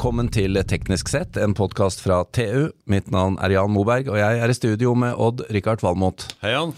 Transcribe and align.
Velkommen 0.00 0.30
til 0.32 0.56
Teknisk 0.64 1.10
sett, 1.12 1.36
en 1.36 1.52
podkast 1.52 2.00
fra 2.00 2.22
TU. 2.32 2.70
Mitt 2.88 3.10
navn 3.12 3.34
er 3.44 3.52
Jan 3.52 3.68
Moberg, 3.68 4.06
og 4.08 4.16
jeg 4.16 4.38
er 4.40 4.48
i 4.48 4.54
studio 4.56 4.94
med 4.96 5.12
Odd-Rikard 5.20 5.82
Valmot. 5.84 6.24
Hei, 6.40 6.54
Jan. 6.54 6.72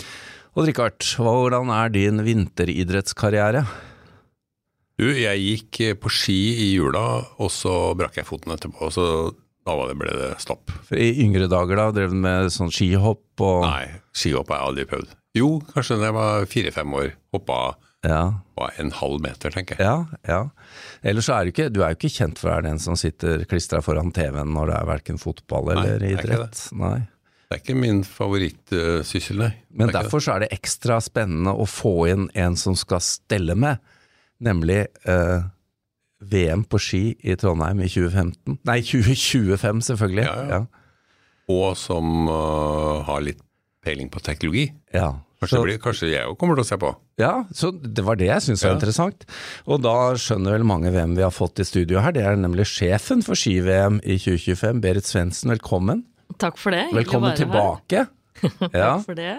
Odd-Rikard, 0.59 1.07
hvordan 1.22 1.71
er 1.71 1.93
din 1.95 2.18
vinteridrettskarriere? 2.27 3.62
Du, 4.98 5.07
jeg 5.07 5.39
gikk 5.39 6.03
på 6.03 6.11
ski 6.11 6.40
i 6.64 6.66
jula, 6.72 7.04
og 7.39 7.53
så 7.54 7.93
brakk 7.95 8.18
jeg 8.18 8.27
foten 8.27 8.57
etterpå. 8.57 8.90
Så 8.90 9.07
da 9.30 9.79
var 9.79 9.93
det, 9.93 10.00
ble 10.02 10.18
det 10.18 10.32
stopp. 10.43 10.75
For 10.91 10.98
I 10.98 11.12
yngre 11.23 11.46
dager 11.46 11.79
da, 11.79 11.86
drev 11.95 12.11
du 12.11 12.18
med 12.26 12.50
sånn 12.50 12.75
skihopp 12.75 13.46
og 13.46 13.68
Nei, 13.68 13.86
skihopp 14.18 14.50
har 14.50 14.64
jeg 14.64 14.73
aldri 14.73 14.89
prøvd. 14.96 15.14
Jo, 15.39 15.53
kanskje 15.70 16.03
da 16.03 16.11
jeg 16.11 16.18
var 16.18 16.50
fire-fem 16.59 16.98
år. 17.04 17.14
Hoppa 17.39 17.62
Ja, 18.02 18.42
en 18.79 18.90
halv 18.98 19.22
meter, 19.22 19.52
tenker 19.54 19.79
jeg. 19.79 19.86
ja. 19.86 20.18
ja. 20.26 20.40
Ellers 21.06 21.29
så 21.29 21.36
er 21.36 21.46
du 21.46 21.52
ikke, 21.52 21.68
du 21.70 21.80
er 21.82 21.92
jo 21.92 22.00
ikke 22.00 22.11
kjent 22.11 22.40
for 22.40 22.50
å 22.50 22.56
være 22.56 22.66
den 22.66 22.82
som 22.82 22.98
sitter 22.98 23.44
klistra 23.50 23.82
foran 23.84 24.11
TV-en 24.14 24.50
når 24.54 24.72
det 24.72 24.76
er 24.80 24.88
verken 24.90 25.22
fotball 25.22 25.70
eller 25.76 26.02
nei, 26.02 26.12
idrett. 26.16 26.64
Nei. 26.78 26.96
Det 27.52 27.58
er 27.58 27.62
ikke 27.62 27.76
min 27.78 28.02
favorittsyssel, 28.08 29.42
nei. 29.44 29.50
Men 29.76 29.90
er 29.90 30.00
derfor 30.00 30.22
så 30.25 30.34
er 30.34 30.44
det 30.46 30.54
ekstra 30.56 30.96
spennende 31.04 31.52
å 31.52 31.66
få 31.68 31.94
inn 32.11 32.30
en 32.38 32.56
som 32.58 32.75
skal 32.78 33.02
stelle 33.05 33.55
med, 33.58 33.83
nemlig 34.42 34.86
eh, 35.05 35.42
VM 36.33 36.62
på 36.64 36.80
ski 36.80 37.03
i 37.20 37.36
Trondheim 37.39 37.83
i 37.84 37.91
2015. 37.92 38.56
Nei, 38.69 38.78
2025 38.89 39.83
selvfølgelig. 39.91 40.25
Ja, 40.27 40.39
ja. 40.48 40.62
det. 40.62 40.83
Og 41.53 41.75
som 41.77 42.28
uh, 42.30 43.03
har 43.05 43.20
litt 43.27 43.42
peiling 43.84 44.09
på 44.09 44.22
teknologi. 44.25 44.69
Ja. 44.94 45.11
Kanskje, 45.43 45.57
Så- 45.59 45.62
blir, 45.67 45.79
kanskje 45.83 46.09
jeg 46.12 46.27
òg 46.31 46.37
kommer 46.39 46.55
til 46.55 46.62
å 46.62 46.69
se 46.69 46.77
på. 46.79 46.91
Ja, 47.19 47.33
så 47.53 47.73
det 47.75 48.05
var 48.07 48.15
det 48.17 48.29
jeg 48.29 48.41
syntes 48.45 48.62
var 48.62 48.71
Ja. 48.71 48.77
interessant. 48.79 49.25
Og 49.67 49.83
da 49.83 49.95
skjønner 50.15 50.55
vel 50.55 50.62
mange 50.65 50.93
hvem 50.95 51.17
vi 51.19 51.23
har 51.27 51.33
fått 51.34 51.59
i 51.59 51.65
studio 51.67 51.99
her. 52.01 52.12
Det 52.15 52.23
er 52.23 52.37
nemlig 52.39 52.65
sjefen 52.71 53.25
for 53.27 53.34
ski-VM 53.34 53.99
i 54.07 54.17
2025, 54.23 54.81
Berit 54.81 55.03
Svendsen. 55.05 55.51
Velkommen. 55.51 56.05
Takk 56.39 56.57
for 56.57 56.71
det. 56.71 56.84
Hyggelig 56.93 57.05
Velkommen 57.07 57.34
være 57.34 57.39
her. 57.39 57.45
tilbake. 57.45 58.09
Ja, 58.73 58.97
Takk 58.97 59.05
for 59.07 59.15
det. 59.19 59.39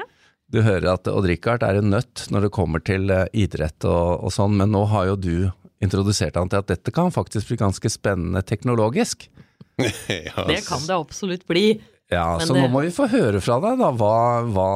du 0.51 0.61
hører 0.61 0.93
at 0.93 1.03
Odd-Rikard 1.07 1.63
er 1.63 1.77
en 1.79 1.89
nøtt 1.89 2.27
når 2.31 2.41
det 2.41 2.51
kommer 2.51 2.83
til 2.83 3.09
eh, 3.09 3.25
idrett 3.33 3.83
og, 3.85 4.23
og 4.27 4.31
sånn, 4.31 4.55
men 4.59 4.69
nå 4.71 4.85
har 4.91 5.05
jo 5.07 5.15
du 5.15 5.51
introdusert 5.81 6.35
han 6.35 6.47
til 6.49 6.59
at 6.59 6.67
dette 6.67 6.91
kan 6.93 7.11
faktisk 7.11 7.47
bli 7.47 7.57
ganske 7.63 7.89
spennende 7.89 8.43
teknologisk. 8.43 9.27
yes. 9.79 10.05
Det 10.07 10.61
kan 10.67 10.83
det 10.85 10.95
absolutt 10.95 11.47
bli. 11.47 11.79
Ja, 12.11 12.37
Men 12.37 12.47
Så 12.47 12.53
nå 12.55 12.67
må 12.69 12.83
vi 12.83 12.91
få 12.93 13.07
høre 13.09 13.41
fra 13.41 13.57
deg, 13.63 13.79
da. 13.79 13.89
Hva, 13.91 14.43
hva 14.53 14.69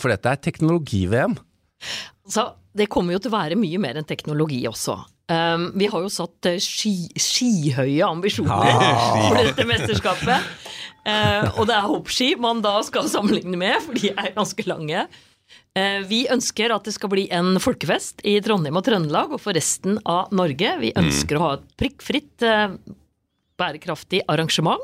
For 0.00 0.12
dette 0.12 0.32
er 0.32 0.40
teknologi-VM. 0.42 1.36
Så 2.28 2.48
det 2.76 2.88
kommer 2.92 3.16
jo 3.16 3.20
til 3.22 3.32
å 3.32 3.36
være 3.36 3.58
mye 3.58 3.80
mer 3.80 3.98
enn 4.00 4.08
teknologi 4.08 4.60
også. 4.68 4.98
Um, 5.26 5.70
vi 5.74 5.88
har 5.90 6.04
jo 6.04 6.10
satt 6.12 6.46
eh, 6.46 6.60
sky, 6.62 7.98
ambisjoner 8.06 8.68
ja. 8.70 8.90
for 9.30 9.40
dette 9.40 9.64
mesterskapet. 9.66 10.50
Uh, 11.06 11.48
og 11.56 11.64
det 11.66 11.74
er 11.74 11.88
hoppski 11.88 12.28
man 12.38 12.62
da 12.62 12.76
skal 12.86 13.08
sammenligne 13.10 13.58
med, 13.58 13.80
for 13.82 13.98
de 13.98 14.12
er 14.12 14.34
ganske 14.36 14.66
lange. 14.68 15.06
Eh, 15.76 15.98
vi 16.08 16.24
ønsker 16.32 16.72
at 16.74 16.86
det 16.86 16.94
skal 16.96 17.10
bli 17.12 17.26
en 17.34 17.58
folkefest 17.62 18.22
i 18.26 18.36
Trondheim 18.42 18.78
og 18.78 18.86
Trøndelag 18.86 19.34
og 19.36 19.42
for 19.42 19.56
resten 19.56 19.98
av 20.08 20.32
Norge. 20.34 20.72
Vi 20.82 20.94
ønsker 20.98 21.38
å 21.38 21.42
ha 21.44 21.50
et 21.58 21.66
prikkfritt, 21.78 22.46
bærekraftig 23.60 24.22
arrangement 24.30 24.82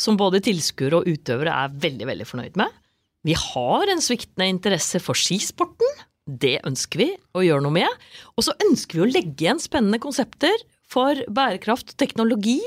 som 0.00 0.18
både 0.18 0.42
tilskuere 0.44 1.00
og 1.00 1.10
utøvere 1.10 1.54
er 1.54 1.76
veldig, 1.84 2.08
veldig 2.10 2.26
fornøyd 2.26 2.58
med. 2.58 2.80
Vi 3.24 3.36
har 3.38 3.88
en 3.88 4.02
sviktende 4.04 4.50
interesse 4.52 5.00
for 5.02 5.16
skisporten. 5.16 6.02
Det 6.24 6.58
ønsker 6.64 7.00
vi 7.00 7.08
å 7.36 7.44
gjøre 7.44 7.64
noe 7.64 7.78
med. 7.80 8.04
Og 8.36 8.46
så 8.46 8.56
ønsker 8.66 9.00
vi 9.00 9.04
å 9.04 9.10
legge 9.10 9.46
igjen 9.46 9.62
spennende 9.62 10.00
konsepter 10.02 10.54
for 10.90 11.18
bærekraft 11.32 11.94
og 11.94 12.00
teknologi 12.00 12.60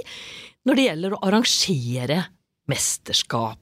når 0.67 0.77
det 0.77 0.87
gjelder 0.89 1.15
å 1.15 1.21
arrangere 1.29 2.19
mesterskap. 2.67 3.61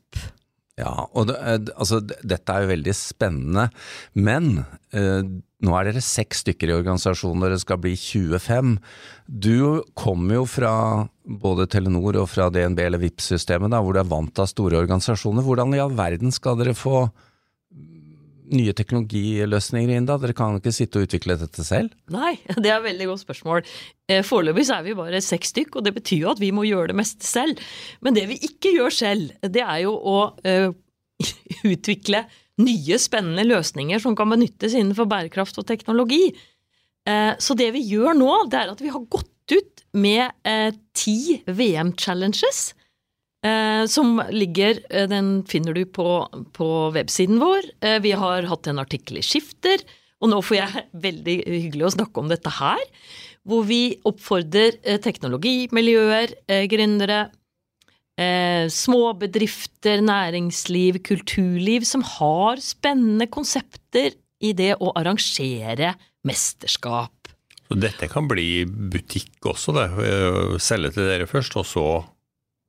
Ja, 0.79 1.05
og 1.15 1.29
det, 1.29 1.35
eh, 1.39 1.59
altså, 1.79 2.01
dette 2.03 2.51
er 2.51 2.65
jo 2.65 2.71
veldig 2.73 2.95
spennende, 2.97 3.69
men 4.11 4.65
eh, 4.91 5.21
nå 5.63 5.75
er 5.77 5.87
dere 5.87 6.03
seks 6.03 6.43
stykker 6.43 6.71
i 6.71 6.75
organisasjonen, 6.75 7.45
dere 7.45 7.59
skal 7.61 7.79
bli 7.83 7.93
25. 7.95 8.73
Du 9.27 9.85
kommer 9.95 10.41
jo 10.41 10.47
fra 10.49 10.73
både 11.25 11.67
Telenor 11.71 12.19
og 12.21 12.29
fra 12.29 12.49
DNB 12.53 12.79
eller 12.85 13.01
VIP-systemet, 13.01 13.73
hvor 13.73 13.95
du 13.95 14.01
er 14.01 14.09
vant 14.09 14.41
av 14.41 14.49
store 14.49 14.79
organisasjoner. 14.83 15.45
Hvordan 15.45 15.73
i 15.75 15.81
all 15.81 15.95
verden 15.97 16.33
skal 16.33 16.59
dere 16.59 16.75
få 16.77 17.07
nye 18.53 18.75
teknologiløsninger 18.77 19.95
inn 19.95 20.07
da? 20.07 20.19
Dere 20.21 20.35
kan 20.37 20.59
ikke 20.59 20.73
sitte 20.75 21.01
og 21.01 21.07
utvikle 21.07 21.37
dette 21.41 21.65
selv? 21.65 21.93
Nei, 22.13 22.35
det 22.61 22.69
er 22.69 22.77
et 22.77 22.87
veldig 22.87 23.09
godt 23.11 23.25
spørsmål. 23.25 23.65
Eh, 24.09 24.23
Foreløpig 24.25 24.67
så 24.69 24.79
er 24.79 24.87
vi 24.87 24.97
bare 24.97 25.21
seks 25.23 25.53
stykk, 25.55 25.79
og 25.79 25.87
det 25.87 25.95
betyr 25.97 26.25
jo 26.27 26.31
at 26.35 26.41
vi 26.43 26.53
må 26.55 26.67
gjøre 26.69 26.91
det 26.93 26.99
meste 27.01 27.27
selv. 27.27 27.61
Men 28.05 28.17
det 28.17 28.27
vi 28.31 28.39
ikke 28.49 28.75
gjør 28.77 28.93
selv, 28.93 29.35
det 29.41 29.63
er 29.65 29.85
jo 29.85 29.95
å 29.97 30.17
eh, 30.45 30.69
utvikle 31.73 32.25
nye, 32.61 32.97
spennende 33.01 33.43
løsninger 33.49 33.99
som 33.99 34.15
kan 34.15 34.29
benyttes 34.31 34.77
innenfor 34.77 35.09
bærekraft 35.11 35.57
og 35.59 35.67
teknologi. 35.67 36.29
Eh, 37.05 37.31
så 37.41 37.57
det 37.57 37.73
vi 37.75 37.83
gjør 37.89 38.15
nå, 38.17 38.35
det 38.51 38.61
er 38.61 38.75
at 38.75 38.83
vi 38.83 38.93
har 38.93 39.09
gått 39.11 39.31
ut 39.53 39.83
med 39.95 40.31
eh, 40.47 40.71
ti 40.97 41.41
VM-challenges. 41.45 42.73
Eh, 43.45 43.85
som 43.85 44.17
ligger 44.33 44.79
eh, 44.89 45.05
Den 45.11 45.43
finner 45.45 45.75
du 45.77 45.83
på, 45.85 46.25
på 46.57 46.69
websiden 46.95 47.39
vår. 47.43 47.69
Vi 48.01 48.15
har 48.17 48.49
hatt 48.49 48.67
en 48.67 48.81
artikkel 48.81 49.21
i 49.21 49.25
Skifter. 49.25 49.83
Og 50.23 50.31
nå 50.31 50.41
får 50.41 50.57
jeg 50.61 50.85
veldig 51.07 51.39
hyggelig 51.45 51.89
å 51.89 51.95
snakke 51.99 52.21
om 52.21 52.31
dette 52.31 52.53
her, 52.57 52.83
hvor 53.45 53.65
vi 53.67 53.99
oppfordrer 54.07 54.79
teknologimiljøer, 55.03 56.33
gründere, 56.71 57.27
eh, 58.19 58.67
små 58.71 59.13
bedrifter, 59.19 60.01
næringsliv, 60.01 61.01
kulturliv 61.05 61.85
som 61.87 62.03
har 62.15 62.61
spennende 62.63 63.27
konsepter 63.31 64.15
i 64.43 64.53
det 64.57 64.75
å 64.79 64.93
arrangere 64.97 65.95
mesterskap. 66.25 67.14
Så 67.65 67.77
dette 67.81 68.09
kan 68.11 68.27
bli 68.29 68.65
butikk 68.65 69.47
også, 69.51 69.73
det. 69.77 69.87
Eh, 70.05 70.57
Selge 70.61 70.93
til 70.95 71.09
dere 71.09 71.29
først, 71.29 71.55
og 71.57 71.65
så 71.69 71.85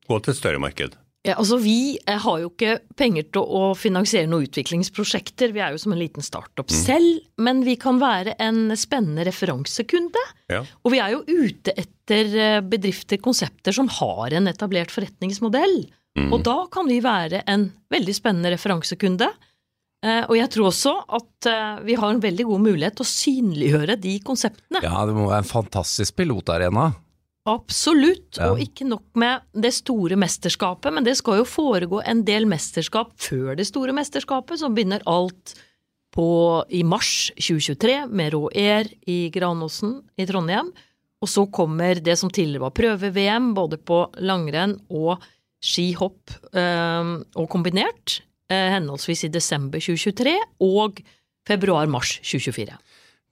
gå 0.06 0.20
til 0.22 0.32
et 0.32 0.40
større 0.40 0.62
marked. 0.62 0.96
Ja, 1.26 1.34
altså 1.40 1.58
Vi 1.58 1.98
eh, 1.98 2.18
har 2.22 2.38
jo 2.40 2.50
ikke 2.52 2.78
penger 2.98 3.26
til 3.34 3.42
å 3.42 3.72
finansiere 3.78 4.28
noen 4.30 4.46
utviklingsprosjekter, 4.46 5.52
vi 5.54 5.62
er 5.64 5.74
jo 5.74 5.82
som 5.82 5.94
en 5.94 6.00
liten 6.00 6.24
startup 6.24 6.70
selv, 6.70 7.24
men 7.42 7.64
vi 7.66 7.74
kan 7.80 7.98
være 8.02 8.36
en 8.42 8.70
spennende 8.78 9.26
referansekunde. 9.26 10.22
Ja. 10.52 10.62
Og 10.84 10.94
vi 10.94 11.02
er 11.02 11.16
jo 11.16 11.24
ute 11.26 11.74
etter 11.74 12.30
eh, 12.30 12.60
bedrifter, 12.62 13.20
konsepter 13.22 13.74
som 13.74 13.90
har 13.98 14.38
en 14.38 14.46
etablert 14.52 14.94
forretningsmodell. 14.94 15.80
Mm. 16.16 16.30
Og 16.32 16.46
da 16.46 16.60
kan 16.72 16.86
vi 16.88 17.02
være 17.04 17.42
en 17.50 17.68
veldig 17.92 18.14
spennende 18.16 18.54
referansekunde. 18.54 19.28
Eh, 20.06 20.22
Og 20.30 20.36
jeg 20.38 20.50
tror 20.54 20.68
også 20.70 20.92
at 21.18 21.48
eh, 21.50 21.80
vi 21.88 21.96
har 21.98 22.12
en 22.14 22.20
veldig 22.22 22.44
god 22.46 22.62
mulighet 22.68 22.96
til 23.00 23.06
å 23.06 23.10
synliggjøre 23.10 23.96
de 23.98 24.12
konseptene. 24.26 24.82
Ja, 24.84 25.02
det 25.08 25.16
må 25.16 25.26
være 25.30 25.42
en 25.42 25.50
fantastisk 25.50 26.16
pilotarena. 26.20 26.92
Absolutt, 27.46 28.38
Ja. 28.40 28.50
og 28.52 28.58
ikke 28.58 28.86
nok 28.88 29.04
med 29.14 29.40
det 29.54 29.70
store 29.76 30.16
mesterskapet, 30.18 30.92
men 30.92 31.04
det 31.06 31.16
skal 31.20 31.38
jo 31.38 31.44
foregå 31.46 32.00
en 32.04 32.24
del 32.26 32.44
mesterskap 32.50 33.12
før 33.22 33.54
det 33.56 33.66
store 33.68 33.94
mesterskapet, 33.94 34.58
som 34.58 34.74
begynner 34.74 35.02
alt 35.06 35.54
på, 36.16 36.26
i 36.74 36.82
mars 36.82 37.30
2023 37.38 38.08
med 38.10 38.32
Rå 38.34 38.48
Air 38.54 38.90
i 39.06 39.30
Granåsen 39.30 40.00
i 40.18 40.26
Trondheim. 40.26 40.72
Og 41.22 41.28
så 41.30 41.46
kommer 41.50 41.94
det 42.02 42.18
som 42.18 42.30
tidligere 42.30 42.66
var 42.66 42.74
prøve-VM, 42.76 43.54
både 43.54 43.78
på 43.78 44.02
langrenn 44.20 44.78
og 44.90 45.22
skihopp 45.62 46.30
eh, 46.52 47.14
og 47.36 47.48
kombinert, 47.52 48.20
henholdsvis 48.54 49.26
i 49.26 49.32
desember 49.32 49.82
2023 49.82 50.36
og 50.62 51.00
februar-mars 51.46 52.18
2024. 52.22 52.76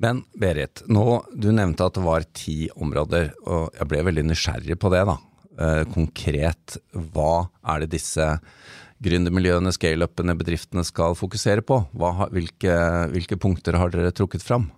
Men 0.03 0.25
Berit, 0.35 0.83
nå, 0.91 1.23
du 1.31 1.53
nevnte 1.55 1.87
at 1.87 1.95
det 1.97 2.03
var 2.05 2.27
ti 2.35 2.65
områder, 2.75 3.31
og 3.47 3.77
jeg 3.79 3.91
ble 3.91 4.03
veldig 4.09 4.27
nysgjerrig 4.27 4.79
på 4.81 4.91
det. 4.95 5.05
da. 5.07 5.19
Eh, 5.55 5.83
konkret, 5.95 6.79
hva 7.15 7.47
er 7.71 7.85
det 7.85 7.93
disse 7.95 8.27
gründermiljøene, 9.05 9.71
scaleupene, 9.75 10.35
bedriftene 10.39 10.85
skal 10.87 11.15
fokusere 11.19 11.63
på? 11.67 11.79
Hva, 11.95 12.27
hvilke, 12.35 12.75
hvilke 13.15 13.39
punkter 13.39 13.79
har 13.79 13.93
dere 13.95 14.15
trukket 14.15 14.43
fram? 14.43 14.71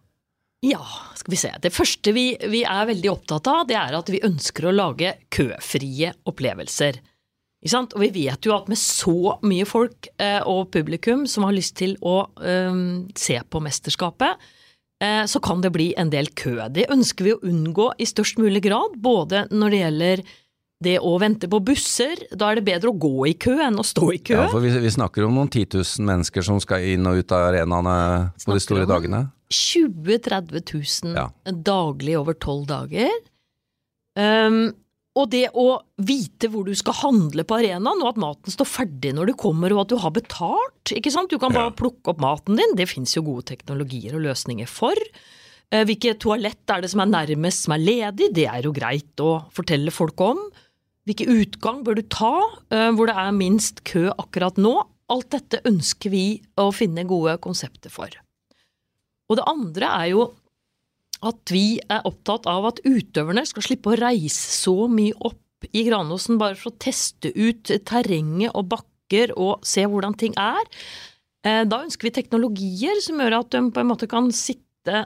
Ja, 0.65 0.82
skal 1.17 1.32
vi 1.32 1.41
se. 1.41 1.53
Det 1.62 1.73
første 1.73 2.12
vi, 2.17 2.31
vi 2.53 2.62
er 2.67 2.89
veldig 2.89 3.12
opptatt 3.12 3.49
av, 3.53 3.65
det 3.69 3.77
er 3.79 3.97
at 3.97 4.11
vi 4.12 4.25
ønsker 4.25 4.69
å 4.69 4.75
lage 4.75 5.15
køfrie 5.32 6.12
opplevelser. 6.29 7.00
Og 7.75 8.01
vi 8.03 8.11
vet 8.15 8.47
jo 8.47 8.55
at 8.57 8.69
med 8.71 8.79
så 8.79 9.37
mye 9.47 9.67
folk 9.69 10.09
eh, 10.23 10.41
og 10.47 10.71
publikum 10.75 11.27
som 11.31 11.47
har 11.49 11.57
lyst 11.57 11.77
til 11.81 11.97
å 12.05 12.29
eh, 12.41 12.81
se 13.19 13.41
på 13.51 13.63
mesterskapet, 13.65 14.37
eh, 15.03 15.25
så 15.27 15.43
kan 15.43 15.63
det 15.65 15.73
bli 15.75 15.93
en 15.99 16.11
del 16.13 16.31
kø. 16.39 16.59
Det 16.71 16.89
ønsker 16.93 17.25
vi 17.27 17.37
å 17.37 17.43
unngå 17.43 17.93
i 17.99 18.09
størst 18.09 18.39
mulig 18.43 18.63
grad, 18.69 18.99
både 19.03 19.47
når 19.51 19.71
det 19.75 19.81
gjelder 19.85 20.27
det 20.85 20.99
å 21.01 21.15
vente 21.21 21.49
på 21.49 21.61
busser. 21.65 22.21
Da 22.37 22.51
er 22.53 22.61
det 22.61 22.67
bedre 22.67 22.93
å 22.93 22.99
gå 23.01 23.27
i 23.31 23.35
kø 23.41 23.57
enn 23.65 23.79
å 23.81 23.87
stå 23.87 24.11
i 24.13 24.21
kø. 24.21 24.37
Ja, 24.43 24.49
for 24.53 24.65
vi, 24.65 24.75
vi 24.83 24.93
snakker 24.93 25.25
om 25.25 25.39
noen 25.39 25.49
10 25.49 25.71
000 25.73 26.05
mennesker 26.09 26.45
som 26.45 26.61
skal 26.61 26.85
inn 26.85 27.09
og 27.09 27.23
ut 27.23 27.33
av 27.33 27.49
arenaene 27.51 27.97
på 28.45 28.57
de 28.57 28.63
store 28.63 28.89
dagene. 28.89 29.25
20 29.53 30.21
000-30 30.27 31.07
000 31.07 31.17
Ja. 31.17 31.29
daglig 31.47 32.19
over 32.19 32.35
tolv 32.35 32.67
dager. 32.69 33.13
Um, 34.19 34.75
og 35.17 35.31
det 35.33 35.47
å 35.57 35.79
vite 36.05 36.51
hvor 36.53 36.67
du 36.67 36.75
skal 36.77 36.99
handle 37.01 37.45
på 37.49 37.57
arenaen, 37.57 38.03
og 38.05 38.11
at 38.13 38.21
maten 38.21 38.53
står 38.53 38.69
ferdig 38.69 39.15
når 39.17 39.31
du 39.31 39.35
kommer, 39.41 39.73
og 39.73 39.87
at 39.87 39.95
du 39.95 39.97
har 40.03 40.13
betalt. 40.13 40.93
ikke 40.93 41.11
sant? 41.11 41.31
Du 41.33 41.39
kan 41.41 41.55
bare 41.55 41.73
Ja. 41.73 41.79
plukke 41.79 42.13
opp 42.13 42.21
maten 42.21 42.57
din. 42.57 42.77
Det 42.77 42.89
fins 42.89 43.17
jo 43.17 43.23
gode 43.23 43.47
teknologier 43.49 44.15
og 44.15 44.23
løsninger 44.29 44.69
for. 44.69 44.95
Hvilke 45.73 45.87
Hvilket 45.87 46.21
toalett 46.21 46.71
er 46.71 46.83
det 46.83 46.91
som 46.91 47.01
er 47.01 47.11
nærmest 47.11 47.65
som 47.65 47.73
er 47.75 47.83
ledig? 47.83 48.33
Det 48.33 48.47
er 48.47 48.63
jo 48.63 48.73
greit 48.73 49.17
å 49.19 49.51
fortelle 49.51 49.91
folk 49.91 50.21
om. 50.21 50.39
Hvilken 51.07 51.27
utgang 51.43 51.83
bør 51.83 51.97
du 51.97 52.03
ta 52.03 52.35
eh, 52.71 52.91
hvor 52.93 53.07
det 53.07 53.17
er 53.17 53.33
minst 53.33 53.83
kø 53.85 54.11
akkurat 54.19 54.57
nå? 54.59 54.87
Alt 55.09 55.31
dette 55.31 55.63
ønsker 55.65 56.11
vi 56.11 56.41
å 56.59 56.73
finne 56.75 57.07
gode 57.07 57.39
konsepter 57.39 57.91
for. 57.91 58.11
Og 59.31 59.39
det 59.39 59.47
andre 59.47 59.87
er 59.87 60.11
jo 60.13 60.35
at 61.25 61.53
vi 61.53 61.79
er 61.89 62.03
opptatt 62.05 62.47
av 62.51 62.67
at 62.67 62.81
utøverne 62.85 63.47
skal 63.49 63.63
slippe 63.65 63.93
å 63.95 63.99
reise 64.01 64.53
så 64.61 64.89
mye 64.93 65.15
opp 65.25 65.69
i 65.73 65.87
Granåsen 65.89 66.37
bare 66.39 66.55
for 66.59 66.71
å 66.71 66.79
teste 66.79 67.33
ut 67.35 67.71
terrenget 67.89 68.53
og 68.55 68.69
bakker 68.75 69.33
og 69.41 69.65
se 69.67 69.87
hvordan 69.89 70.15
ting 70.21 70.35
er. 70.37 70.63
Eh, 71.45 71.65
Da 71.65 71.83
ønsker 71.85 72.09
vi 72.11 72.15
teknologier 72.21 73.01
som 73.03 73.19
gjør 73.19 73.39
at 73.41 73.51
de 73.57 73.63
på 73.71 73.81
en 73.81 73.89
måte 73.89 74.07
kan 74.11 74.29
sitte 74.31 74.63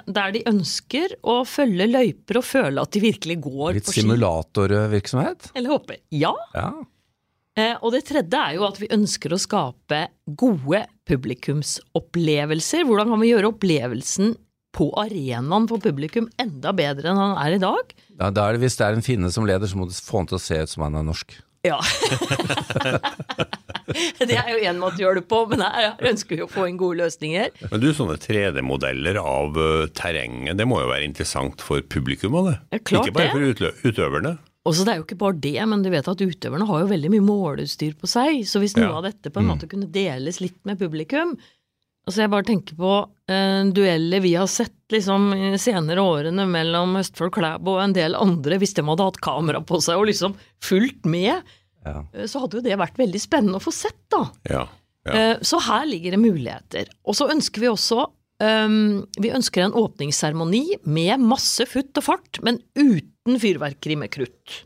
der 0.07 0.33
de 0.35 0.43
ønsker 0.45 1.15
og 1.25 1.47
følge 1.49 1.87
løyper 1.89 2.37
og 2.37 2.45
føle 2.45 2.83
at 2.83 2.91
de 2.93 3.01
virkelig 3.01 3.39
går 3.41 3.75
Litt 3.79 3.87
på 3.87 3.93
ski. 3.95 4.03
simulatorvirksomhet? 4.03 5.53
Eller 5.55 5.71
håper. 5.73 5.97
Ja. 6.12 6.35
Ja. 6.55 6.73
Eh, 7.57 7.77
Og 7.83 7.93
det 7.93 8.05
tredje 8.11 8.37
er 8.39 8.55
jo 8.59 8.67
at 8.67 8.77
vi 8.83 8.89
ønsker 8.93 9.33
å 9.33 9.39
skape 9.41 10.09
gode 10.37 10.85
publikumsopplevelser. 11.09 12.85
Hvordan 12.87 13.09
kan 13.15 13.21
vi 13.23 13.31
gjøre 13.33 13.51
opplevelsen 13.55 14.35
på 14.76 14.90
arenaen 15.00 15.67
for 15.70 15.82
publikum 15.82 16.28
enda 16.40 16.72
bedre 16.76 17.11
enn 17.11 17.20
han 17.20 17.37
er 17.43 17.56
i 17.56 17.62
dag? 17.62 17.94
Ja, 18.20 18.31
da 18.31 18.49
er 18.49 18.56
det, 18.56 18.64
hvis 18.64 18.78
det 18.78 18.87
er 18.87 18.99
en 18.99 19.06
finne 19.06 19.32
som 19.34 19.49
leder, 19.49 19.70
så 19.70 19.78
må 19.81 19.88
du 19.90 19.94
få 19.96 20.22
han 20.22 20.31
til 20.31 20.38
å 20.38 20.43
se 20.43 20.61
ut 20.62 20.72
som 20.72 20.87
han 20.87 20.99
er 21.00 21.06
norsk. 21.06 21.38
Ja. 21.67 21.76
det 24.20 24.37
er 24.37 24.50
jo 24.55 24.61
én 24.64 24.78
måte 24.81 25.00
å 25.00 25.05
gjøre 25.05 25.20
det 25.20 25.26
på, 25.28 25.40
men 25.50 25.64
her 25.64 25.90
ønsker 26.11 26.38
vi 26.38 26.44
å 26.44 26.49
få 26.50 26.69
inn 26.70 26.78
gode 26.81 27.02
løsninger. 27.02 27.50
Men 27.72 27.82
du, 27.82 27.90
sånne 27.96 28.17
3D-modeller 28.22 29.19
av 29.20 29.58
eh, 29.61 29.88
terrenget, 29.96 30.56
det 30.61 30.69
må 30.69 30.81
jo 30.81 30.88
være 30.93 31.08
interessant 31.08 31.64
for 31.64 31.84
publikum 31.84 32.38
det? 32.49 32.56
Ja, 32.73 32.81
klart 32.81 33.11
Ikke 33.11 33.19
bare 33.19 33.52
det. 33.52 33.75
for 33.75 33.93
utøverne? 33.93 34.37
Og 34.69 34.75
så 34.76 34.84
Det 34.84 34.93
er 34.93 34.99
jo 35.00 35.06
ikke 35.06 35.20
bare 35.20 35.40
det, 35.40 35.56
men 35.69 35.84
du 35.84 35.88
vet 35.93 36.08
at 36.08 36.20
utøverne 36.20 36.66
har 36.69 36.82
jo 36.82 36.90
veldig 36.90 37.11
mye 37.14 37.25
måleutstyr 37.25 37.94
på 38.00 38.08
seg. 38.11 38.43
Så 38.49 38.61
hvis 38.61 38.76
noe 38.76 38.90
Ja. 38.90 38.99
av 38.99 39.06
dette 39.08 39.32
på 39.32 39.40
en 39.40 39.49
måte 39.49 39.69
kunne 39.69 39.88
deles 39.90 40.40
litt 40.40 40.58
med 40.69 40.78
publikum 40.78 41.37
Altså 42.08 42.23
Jeg 42.25 42.31
bare 42.32 42.47
tenker 42.49 42.76
på 42.81 42.91
eh, 43.31 43.62
dueller 43.76 44.23
vi 44.25 44.32
har 44.35 44.49
sett 44.50 44.75
liksom 44.91 45.29
i 45.37 45.50
senere 45.61 46.02
årene 46.02 46.47
mellom 46.50 46.97
Østfold 46.99 47.31
Klæbo 47.37 47.76
og 47.76 47.82
en 47.85 47.93
del 47.94 48.17
andre. 48.19 48.58
Hvis 48.58 48.73
de 48.75 48.82
hadde 48.87 49.06
hatt 49.06 49.20
kamera 49.23 49.61
på 49.62 49.79
seg 49.85 50.00
og 50.00 50.08
liksom 50.11 50.35
fulgt 50.64 51.05
med, 51.06 51.43
Ja. 51.87 52.00
eh, 52.12 52.26
så 52.26 52.41
hadde 52.43 52.58
jo 52.58 52.64
det 52.67 52.79
vært 52.81 52.99
veldig 52.99 53.20
spennende 53.23 53.61
å 53.61 53.62
få 53.62 53.73
sett, 53.73 54.00
da. 54.11 54.25
Ja. 54.50 54.64
ja. 55.06 55.12
Eh, 55.12 55.37
Så 55.47 55.61
her 55.69 55.87
ligger 55.87 56.17
det 56.17 56.23
muligheter. 56.25 56.91
Og 57.06 57.14
så 57.14 57.29
ønsker 57.31 57.61
vi 57.62 57.70
også 57.70 58.02
um, 58.43 59.06
Vi 59.20 59.31
ønsker 59.37 59.62
en 59.69 59.76
åpningsseremoni 59.79 60.81
med 60.88 61.20
masse 61.20 61.64
futt 61.69 61.97
og 62.00 62.05
fart, 62.08 62.41
men 62.43 62.58
uten 62.75 63.38
fyrverkeri 63.38 63.97
med 64.00 64.11
krutt. 64.11 64.64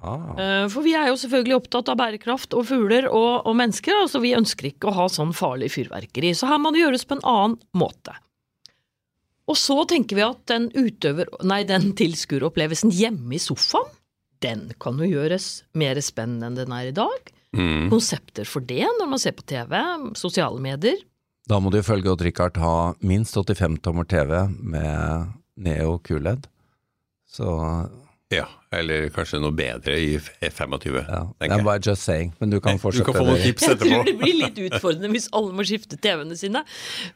Ah. 0.00 0.30
Eh, 0.38 0.64
For 0.70 0.84
vi 0.86 0.94
er 0.94 1.10
jo 1.10 1.18
selvfølgelig 1.18 1.56
opptatt 1.58 1.90
av 1.92 1.98
bærekraft 1.98 2.54
og 2.54 2.66
fugler 2.70 3.08
og, 3.10 3.46
og 3.48 3.56
mennesker, 3.58 3.96
altså 4.04 4.22
vi 4.22 4.36
ønsker 4.38 4.70
ikke 4.70 4.90
å 4.90 4.96
ha 5.00 5.08
sånn 5.12 5.34
farlig 5.36 5.72
fyrverkeri. 5.74 6.34
Så 6.38 6.50
her 6.50 6.60
må 6.62 6.72
det 6.74 6.84
gjøres 6.84 7.06
på 7.08 7.18
en 7.18 7.26
annen 7.26 7.58
måte. 7.78 8.14
Og 9.48 9.56
så 9.56 9.78
tenker 9.88 10.18
vi 10.18 10.26
at 10.26 10.42
den 10.50 10.68
utøver, 10.76 11.30
nei, 11.48 11.62
den 11.68 11.94
tilskueropplevelsen 11.98 12.92
hjemme 12.94 13.38
i 13.38 13.42
sofaen, 13.42 13.94
den 14.44 14.68
kan 14.78 15.00
jo 15.02 15.08
gjøres 15.08 15.64
mer 15.74 15.98
spennende 16.04 16.46
enn 16.46 16.58
den 16.60 16.74
er 16.76 16.90
i 16.90 16.94
dag. 16.94 17.32
Mm. 17.56 17.88
Konsepter 17.90 18.46
for 18.46 18.62
det 18.62 18.84
når 19.00 19.08
man 19.10 19.18
ser 19.22 19.34
på 19.34 19.46
TV, 19.48 19.72
sosiale 20.20 20.60
medier. 20.62 21.00
Da 21.48 21.58
må 21.64 21.72
du 21.72 21.78
ifølge 21.80 22.12
Odd 22.12 22.22
Rikard 22.22 22.60
ha 22.60 22.92
minst 23.00 23.34
85 23.34 23.80
tommer 23.82 24.06
TV 24.06 24.34
med 24.60 25.32
Neo 25.64 25.96
QLED. 26.04 26.44
Så 27.26 27.48
ja. 28.34 28.46
Eller 28.76 29.06
kanskje 29.14 29.38
noe 29.40 29.54
bedre 29.56 29.94
i 29.96 30.10
F- 30.18 30.34
25, 30.42 30.98
ja, 31.08 31.20
det 31.40 31.48
jeg. 31.48 31.64
bare 31.64 31.80
just 31.80 32.02
saying. 32.04 32.34
Men 32.42 32.50
du 32.52 32.58
kan 32.60 32.76
fortsette. 32.82 33.06
Du 33.06 33.12
kan 33.12 33.16
få 33.22 33.28
noen 33.30 33.40
tips 33.40 33.62
etterpå. 33.64 33.86
Jeg 33.88 33.94
tror 33.94 34.08
det 34.10 34.16
blir 34.20 34.34
litt 34.42 34.58
utfordrende 34.66 35.08
hvis 35.14 35.30
alle 35.32 35.54
må 35.56 35.64
skifte 35.64 35.96
TV-ene 35.96 36.36
sine. 36.36 36.60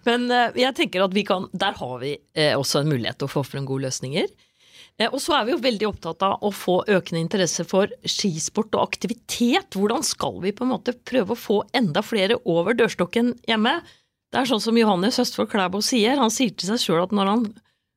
Men 0.09 0.25
eh, 0.33 0.55
jeg 0.63 0.73
tenker 0.79 1.05
at 1.05 1.13
vi 1.13 1.27
kan, 1.29 1.51
der 1.53 1.77
har 1.77 1.99
vi 2.01 2.15
eh, 2.33 2.55
også 2.57 2.81
en 2.81 2.89
mulighet 2.95 3.19
til 3.21 3.29
å 3.29 3.33
få 3.35 3.43
frem 3.45 3.67
gode 3.69 3.85
løsninger. 3.91 4.31
Eh, 4.97 5.09
og 5.13 5.21
så 5.21 5.35
er 5.37 5.45
vi 5.51 5.53
jo 5.53 5.61
veldig 5.67 5.91
opptatt 5.91 6.25
av 6.25 6.41
å 6.49 6.51
få 6.57 6.79
økende 6.89 7.21
interesse 7.21 7.67
for 7.69 7.93
skisport 8.09 8.73
og 8.79 8.87
aktivitet. 8.89 9.77
Hvordan 9.77 10.05
skal 10.09 10.41
vi 10.41 10.55
på 10.57 10.65
en 10.65 10.73
måte 10.73 10.97
prøve 10.97 11.37
å 11.37 11.43
få 11.43 11.59
enda 11.77 12.01
flere 12.01 12.41
over 12.49 12.73
dørstokken 12.81 13.35
hjemme? 13.49 13.83
Det 14.33 14.41
er 14.41 14.49
sånn 14.49 14.65
som 14.65 14.81
Johannes 14.81 15.21
Østfold 15.21 15.53
Klæbo 15.53 15.85
sier. 15.85 16.17
Han 16.17 16.33
sier 16.33 16.57
til 16.57 16.73
seg 16.73 16.81
sjøl 16.81 17.03
at 17.05 17.13
når 17.13 17.29
han 17.35 17.45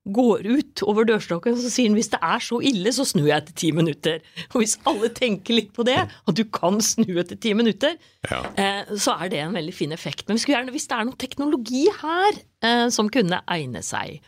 går 0.05 0.45
ut 0.45 0.83
over 0.85 1.07
dørstokken, 1.09 1.55
så 1.57 1.69
sier 1.73 1.89
han 1.89 1.95
hvis 1.97 2.11
det 2.13 2.19
er 2.21 2.43
så 2.45 2.59
ille, 2.61 2.91
så 2.93 3.05
snur 3.09 3.25
jeg 3.25 3.41
etter 3.41 3.55
ti 3.57 3.71
minutter. 3.73 4.19
Og 4.53 4.59
hvis 4.61 4.75
alle 4.85 5.09
tenker 5.09 5.57
litt 5.57 5.71
på 5.73 5.85
det, 5.87 5.97
at 6.05 6.35
du 6.37 6.43
kan 6.53 6.77
snu 6.85 7.07
etter 7.21 7.39
ti 7.41 7.53
minutter, 7.57 7.95
Ja. 8.29 8.43
eh, 8.57 8.93
så 8.97 9.15
er 9.21 9.29
det 9.29 9.39
en 9.41 9.53
veldig 9.57 9.73
fin 9.73 9.91
effekt. 9.91 10.27
Men 10.27 10.37
vi 10.37 10.43
skulle 10.43 10.59
gjerne, 10.59 10.71
hvis 10.75 10.87
det 10.91 10.97
er 10.99 11.05
noe 11.09 11.17
teknologi 11.17 11.83
her 12.01 12.31
eh, 12.61 12.87
som 12.93 13.09
kunne 13.09 13.41
egne 13.47 13.81
seg. 13.85 14.21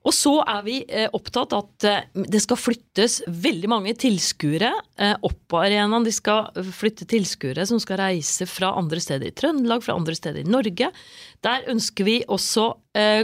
Og 0.00 0.14
så 0.16 0.32
er 0.48 0.60
vi 0.64 0.78
eh, 0.88 1.10
opptatt 1.12 1.52
at 1.52 1.84
eh, 1.84 2.06
det 2.32 2.40
skal 2.40 2.56
flyttes 2.56 3.18
veldig 3.28 3.68
mange 3.68 3.92
tilskuere 4.00 4.70
eh, 4.96 5.12
opp 5.12 5.36
på 5.52 5.58
arenaen. 5.60 6.06
De 6.06 6.12
skal 6.14 6.48
flytte 6.72 7.04
tilskuere 7.10 7.66
som 7.68 7.80
skal 7.82 8.00
reise 8.00 8.48
fra 8.48 8.72
andre 8.80 9.00
steder 9.02 9.28
i 9.28 9.34
Trøndelag, 9.36 9.84
fra 9.84 9.98
andre 10.00 10.16
steder 10.16 10.40
i 10.40 10.48
Norge. 10.48 10.88
Der 11.44 11.68
ønsker 11.72 12.08
vi 12.08 12.20
også 12.28 12.72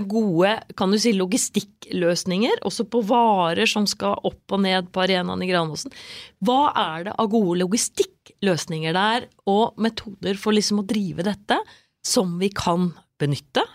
gode 0.06 0.52
kan 0.78 0.92
du 0.94 0.96
si, 1.02 1.10
logistikkløsninger, 1.18 2.60
også 2.68 2.84
på 2.86 3.00
varer 3.08 3.66
som 3.66 3.82
skal 3.90 4.20
opp 4.28 4.54
og 4.54 4.62
ned 4.62 4.92
på 4.94 5.02
arenaen 5.02 5.42
i 5.42 5.48
Granåsen. 5.50 5.90
Hva 6.46 6.70
er 6.70 7.08
det 7.08 7.16
av 7.18 7.32
gode 7.32 7.58
logistikkløsninger 7.64 8.94
der, 8.94 9.26
og 9.50 9.74
metoder 9.82 10.38
for 10.38 10.54
liksom 10.54 10.84
å 10.84 10.86
drive 10.86 11.26
dette, 11.26 11.58
som 12.06 12.38
vi 12.38 12.52
kan 12.54 12.92
benytte? 13.18 13.66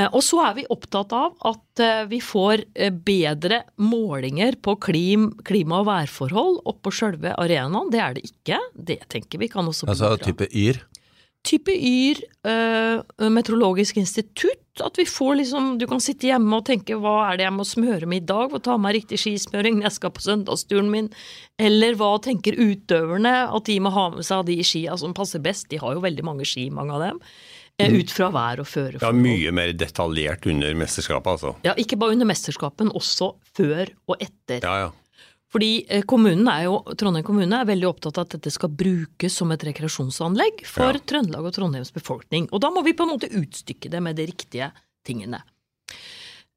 Eh, 0.00 0.08
Og 0.12 0.22
så 0.24 0.40
er 0.46 0.56
vi 0.58 0.66
opptatt 0.72 1.12
av 1.16 1.36
at 1.50 1.82
eh, 1.82 2.04
vi 2.10 2.20
får 2.24 2.64
eh, 2.74 2.92
bedre 2.92 3.62
målinger 3.80 4.60
på 4.62 4.76
klim, 4.82 5.30
klima- 5.46 5.82
og 5.82 5.90
værforhold 5.90 6.62
oppå 6.70 6.92
sjølve 6.94 7.34
arenaen. 7.40 7.90
Det 7.92 8.00
er 8.04 8.16
det 8.16 8.28
ikke. 8.30 8.62
Det 8.74 9.00
tenker 9.12 9.42
vi 9.42 9.50
kan 9.52 9.68
også 9.68 9.90
Altså 9.90 10.14
type 10.22 10.48
Yr. 10.50 10.80
Type 11.40 11.72
Yr, 11.72 12.18
Meteorologisk 13.32 13.96
institutt. 13.96 14.58
At 14.84 14.98
vi 15.00 15.06
får 15.08 15.38
liksom 15.38 15.70
Du 15.80 15.86
kan 15.88 16.02
sitte 16.04 16.28
hjemme 16.28 16.58
og 16.58 16.66
tenke 16.68 16.98
hva 17.00 17.30
er 17.30 17.38
det 17.40 17.46
jeg 17.46 17.54
må 17.56 17.64
smøre 17.64 18.08
med 18.08 18.22
i 18.22 18.26
dag? 18.28 18.52
Hva 18.52 18.60
ta 18.60 18.76
meg 18.80 18.98
riktig 18.98 19.18
skismøring 19.22 19.78
når 19.78 19.88
jeg 19.88 19.96
skal 19.96 20.12
på 20.16 20.24
søndagsturen 20.26 20.90
min? 20.92 21.08
Eller 21.60 21.96
hva 21.96 22.12
tenker 22.20 22.60
utøverne 22.60 23.32
at 23.48 23.64
de 23.68 23.78
må 23.80 23.92
ha 23.92 24.10
med 24.12 24.28
seg 24.28 24.42
av 24.42 24.50
de 24.52 24.58
skia 24.64 24.98
som 25.00 25.16
passer 25.16 25.40
best? 25.44 25.70
De 25.72 25.80
har 25.80 25.96
jo 25.96 26.04
veldig 26.04 26.26
mange 26.28 26.44
ski, 26.48 26.68
mange 26.72 26.92
av 26.96 27.06
dem. 27.08 27.24
Eh, 27.80 27.98
Ut 28.00 28.14
fra 28.14 28.30
vær 28.34 28.62
og 28.62 28.68
føre. 28.70 29.00
Ja, 29.02 29.10
mye 29.16 29.52
mer 29.56 29.72
detaljert 29.76 30.46
under 30.50 30.74
mesterskapet, 30.78 31.30
altså. 31.36 31.54
Ja, 31.66 31.74
ikke 31.80 31.98
bare 32.00 32.16
under 32.16 32.28
mesterskapet, 32.28 32.84
men 32.84 32.94
også 32.98 33.34
før 33.56 33.92
og 34.10 34.16
etter. 34.20 34.60
Ja, 34.64 34.86
ja. 34.86 34.90
Fordi 35.50 35.70
eh, 35.90 36.04
kommunen 36.06 36.46
er 36.50 36.68
jo, 36.68 36.76
Trondheim 36.98 37.26
kommune 37.26 37.58
er 37.58 37.66
veldig 37.66 37.88
opptatt 37.88 38.20
av 38.20 38.28
at 38.28 38.36
dette 38.36 38.52
skal 38.54 38.70
brukes 38.70 39.34
som 39.40 39.50
et 39.50 39.64
rekreasjonsanlegg 39.66 40.62
for 40.68 40.94
Ja. 40.94 41.06
Trøndelag 41.12 41.48
og 41.48 41.56
Trondheims 41.56 41.90
befolkning. 41.94 42.46
Og 42.54 42.62
da 42.62 42.70
må 42.70 42.84
vi 42.86 42.94
på 42.94 43.06
en 43.06 43.14
måte 43.16 43.32
utstykke 43.34 43.90
det 43.90 44.02
med 44.04 44.20
de 44.20 44.28
riktige 44.30 44.70
tingene. 45.06 45.42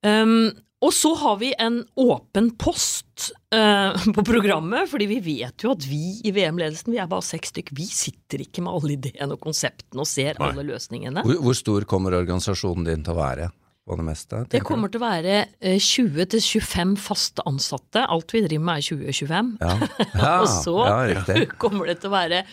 Um, 0.06 0.52
og 0.84 0.92
så 0.92 1.14
har 1.16 1.38
vi 1.40 1.54
en 1.64 1.80
åpen 2.00 2.50
post 2.60 3.30
eh, 3.56 4.06
på 4.16 4.24
programmet, 4.28 4.90
fordi 4.92 5.08
vi 5.08 5.20
vet 5.24 5.64
jo 5.64 5.72
at 5.78 5.86
vi 5.88 6.18
i 6.28 6.34
VM-ledelsen, 6.36 6.92
vi 6.92 7.00
er 7.00 7.10
bare 7.12 7.24
seks 7.26 7.54
stykk, 7.54 7.72
vi 7.78 7.88
sitter 7.88 8.44
ikke 8.44 8.66
med 8.66 8.76
alle 8.76 8.98
ideene 8.98 9.38
og 9.38 9.44
konseptene 9.44 10.04
og 10.04 10.10
ser 10.10 10.40
Nei. 10.40 10.50
alle 10.52 10.66
løsningene. 10.74 11.24
Hvor, 11.24 11.40
hvor 11.46 11.58
stor 11.58 11.88
kommer 11.90 12.18
organisasjonen 12.20 12.90
din 12.90 13.06
til 13.06 13.16
å 13.16 13.22
være 13.22 13.50
på 13.84 13.98
det 14.00 14.08
meste? 14.08 14.42
Det 14.52 14.64
kommer 14.68 14.92
til 14.92 15.00
å 15.00 15.06
være 15.06 15.38
eh, 15.60 15.80
20-25 15.80 16.98
faste 17.00 17.46
ansatte. 17.48 18.04
Alt 18.04 18.36
vi 18.36 18.44
driver 18.44 18.68
med 18.68 18.84
er 18.84 18.90
2025. 18.92 19.54
du? 19.56 19.64
Ja. 19.64 19.78
Ja, 20.24 20.36
Og 20.42 20.52
så 20.52 20.76
ja, 20.84 21.40
kommer 21.64 21.88
det 21.92 22.02
til 22.04 22.12
å 22.12 22.18
være 22.18 22.44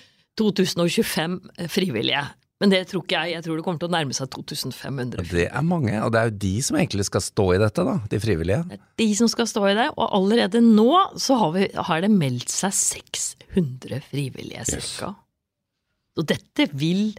2025 0.40 1.40
frivillige. 1.68 2.22
Men 2.60 2.72
det 2.74 2.82
tror 2.90 3.00
ikke 3.06 3.16
jeg. 3.24 3.32
Jeg 3.38 3.44
tror 3.46 3.56
det 3.56 3.64
kommer 3.64 3.80
til 3.80 3.88
å 3.88 3.94
nærme 3.94 4.12
seg 4.16 4.28
2500. 4.36 5.22
Det 5.30 5.46
er 5.48 5.62
mange, 5.64 5.94
og 6.04 6.10
det 6.12 6.20
er 6.20 6.28
jo 6.28 6.36
de 6.42 6.52
som 6.66 6.76
egentlig 6.76 7.06
skal 7.08 7.22
stå 7.24 7.46
i 7.54 7.60
dette, 7.62 7.84
da. 7.88 7.94
De 8.12 8.18
frivillige. 8.20 8.60
Det 8.68 8.76
er 8.76 8.82
de 9.00 9.06
som 9.16 9.30
skal 9.32 9.48
stå 9.48 9.62
i 9.70 9.74
det, 9.78 9.86
og 9.96 10.16
allerede 10.18 10.60
nå 10.64 10.90
så 11.16 11.38
har, 11.40 11.54
vi, 11.56 11.70
har 11.88 12.04
det 12.04 12.10
meldt 12.12 12.52
seg 12.52 12.74
600 12.76 14.02
frivillige 14.10 14.66
Yes. 14.76 14.98
Og 16.20 16.26
dette 16.28 16.66
vil 16.76 17.14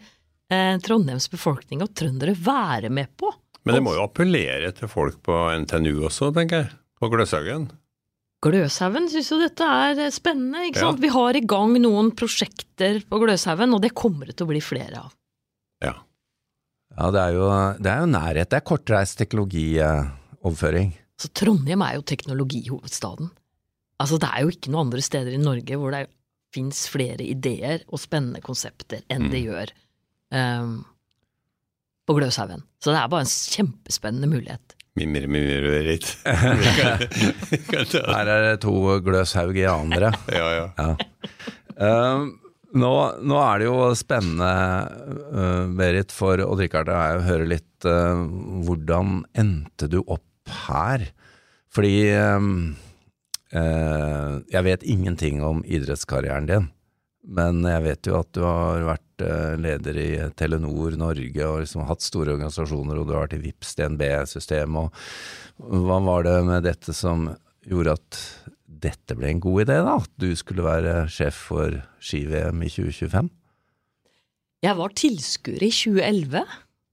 eh, 0.52 0.76
Trondheims 0.84 1.26
befolkning 1.32 1.82
og 1.82 1.94
trøndere 1.98 2.36
være 2.38 2.92
med 2.94 3.10
på. 3.18 3.32
Men 3.66 3.78
det 3.78 3.82
må 3.86 3.96
jo 3.96 4.04
appellere 4.06 4.70
til 4.78 4.90
folk 4.92 5.22
på 5.26 5.38
NTNU 5.64 6.04
også, 6.10 6.30
tenker 6.36 6.66
jeg. 6.66 6.76
På 7.02 7.10
Gløshaugen. 7.10 7.70
Gløshaugen 8.46 9.08
syns 9.10 9.32
jo 9.34 9.40
dette 9.42 9.66
er 9.66 10.04
eh, 10.06 10.14
spennende. 10.14 10.68
ikke 10.70 10.82
Ja. 10.84 10.92
sant? 10.92 11.02
Vi 11.02 11.10
har 11.14 11.38
i 11.38 11.44
gang 11.46 11.74
noen 11.82 12.12
prosjekter 12.18 13.02
på 13.10 13.20
Gløshaugen, 13.22 13.74
og 13.74 13.82
det 13.82 13.94
kommer 13.98 14.30
det 14.30 14.38
til 14.38 14.46
å 14.46 14.52
bli 14.54 14.62
flere 14.62 15.02
av. 15.02 15.12
Ja. 15.82 15.94
Ja, 16.98 17.12
det 17.14 17.22
er 17.22 17.32
jo, 17.38 17.46
det 17.80 17.92
er 17.92 18.00
jo 18.04 18.10
nærhet. 18.12 18.50
Det 18.52 18.58
er 18.60 18.66
kortreist 18.68 19.18
teknologioverføring. 19.22 20.90
Så 21.22 21.28
Trondheim 21.38 21.82
er 21.86 21.94
jo 22.00 22.04
teknologihovedstaden. 22.08 23.30
Altså 24.02 24.18
Det 24.18 24.30
er 24.34 24.42
jo 24.44 24.50
ikke 24.52 24.72
noen 24.74 24.88
andre 24.90 25.02
steder 25.06 25.32
i 25.36 25.42
Norge 25.42 25.78
hvor 25.78 25.92
det 25.94 26.08
fins 26.52 26.88
flere 26.92 27.24
ideer 27.24 27.84
og 27.88 28.00
spennende 28.02 28.42
konsepter 28.44 29.00
enn 29.14 29.30
det 29.32 29.44
gjør 29.46 29.70
um, 30.36 30.82
på 32.10 32.16
Gløshaugen. 32.18 32.64
Så 32.82 32.92
det 32.92 33.00
er 33.00 33.12
bare 33.14 33.24
en 33.24 33.36
kjempespennende 33.56 34.28
mulighet. 34.28 34.76
Mimre, 35.00 35.28
mimre 35.32 35.80
litt. 35.88 36.10
Her 36.28 38.28
er 38.28 38.42
det 38.50 38.58
to 38.66 38.74
gløshaugianere. 39.06 40.12
ja, 40.36 40.48
ja. 40.58 40.66
Ja. 40.76 40.90
Eh, 41.78 42.20
nå, 42.78 42.92
nå 43.20 43.40
er 43.44 43.62
det 43.62 43.68
jo 43.68 43.78
spennende, 43.98 44.52
eh, 45.32 45.64
Berit, 45.78 46.14
for 46.16 46.42
Odd-Rikard 46.44 46.92
å 46.92 47.24
høre 47.26 47.48
litt 47.50 47.88
uh, 47.88 48.22
hvordan 48.66 49.24
endte 49.38 49.90
du 49.92 50.00
opp 50.02 50.52
her? 50.68 51.08
Fordi 51.72 51.96
eh, 52.12 52.46
uh, 53.56 54.38
jeg 54.52 54.68
vet 54.68 54.88
ingenting 54.88 55.42
om 55.46 55.64
idrettskarrieren 55.66 56.50
din. 56.50 56.70
Men 57.22 57.62
jeg 57.68 57.86
vet 57.86 58.08
jo 58.10 58.18
at 58.18 58.32
du 58.34 58.42
har 58.48 58.88
vært 58.88 59.24
leder 59.62 59.98
i 60.02 60.08
Telenor 60.34 60.96
Norge 60.98 61.46
og 61.46 61.60
liksom 61.62 61.84
hatt 61.86 62.02
store 62.02 62.34
organisasjoner, 62.34 62.98
og 62.98 63.06
du 63.06 63.14
har 63.14 63.28
vært 63.28 63.36
i 63.38 63.44
VIPS 63.44 63.76
DNB-systemet. 63.78 65.04
Hva 65.62 66.00
var 66.02 66.26
det 66.26 66.34
med 66.48 66.66
dette 66.66 66.96
som 66.98 67.28
gjorde 67.70 67.94
at 68.00 68.18
dette 68.82 69.16
ble 69.18 69.30
en 69.32 69.40
god 69.44 69.64
idé, 69.66 69.78
da? 69.86 69.96
At 70.02 70.12
du 70.22 70.32
skulle 70.40 70.64
være 70.66 71.06
sjef 71.12 71.38
for 71.52 71.78
ski-VM 72.04 72.62
i 72.66 72.70
2025? 72.74 73.30
Jeg 74.62 74.78
var 74.78 74.94
tilskuer 74.94 75.64
i 75.66 75.72
2011, 75.74 76.44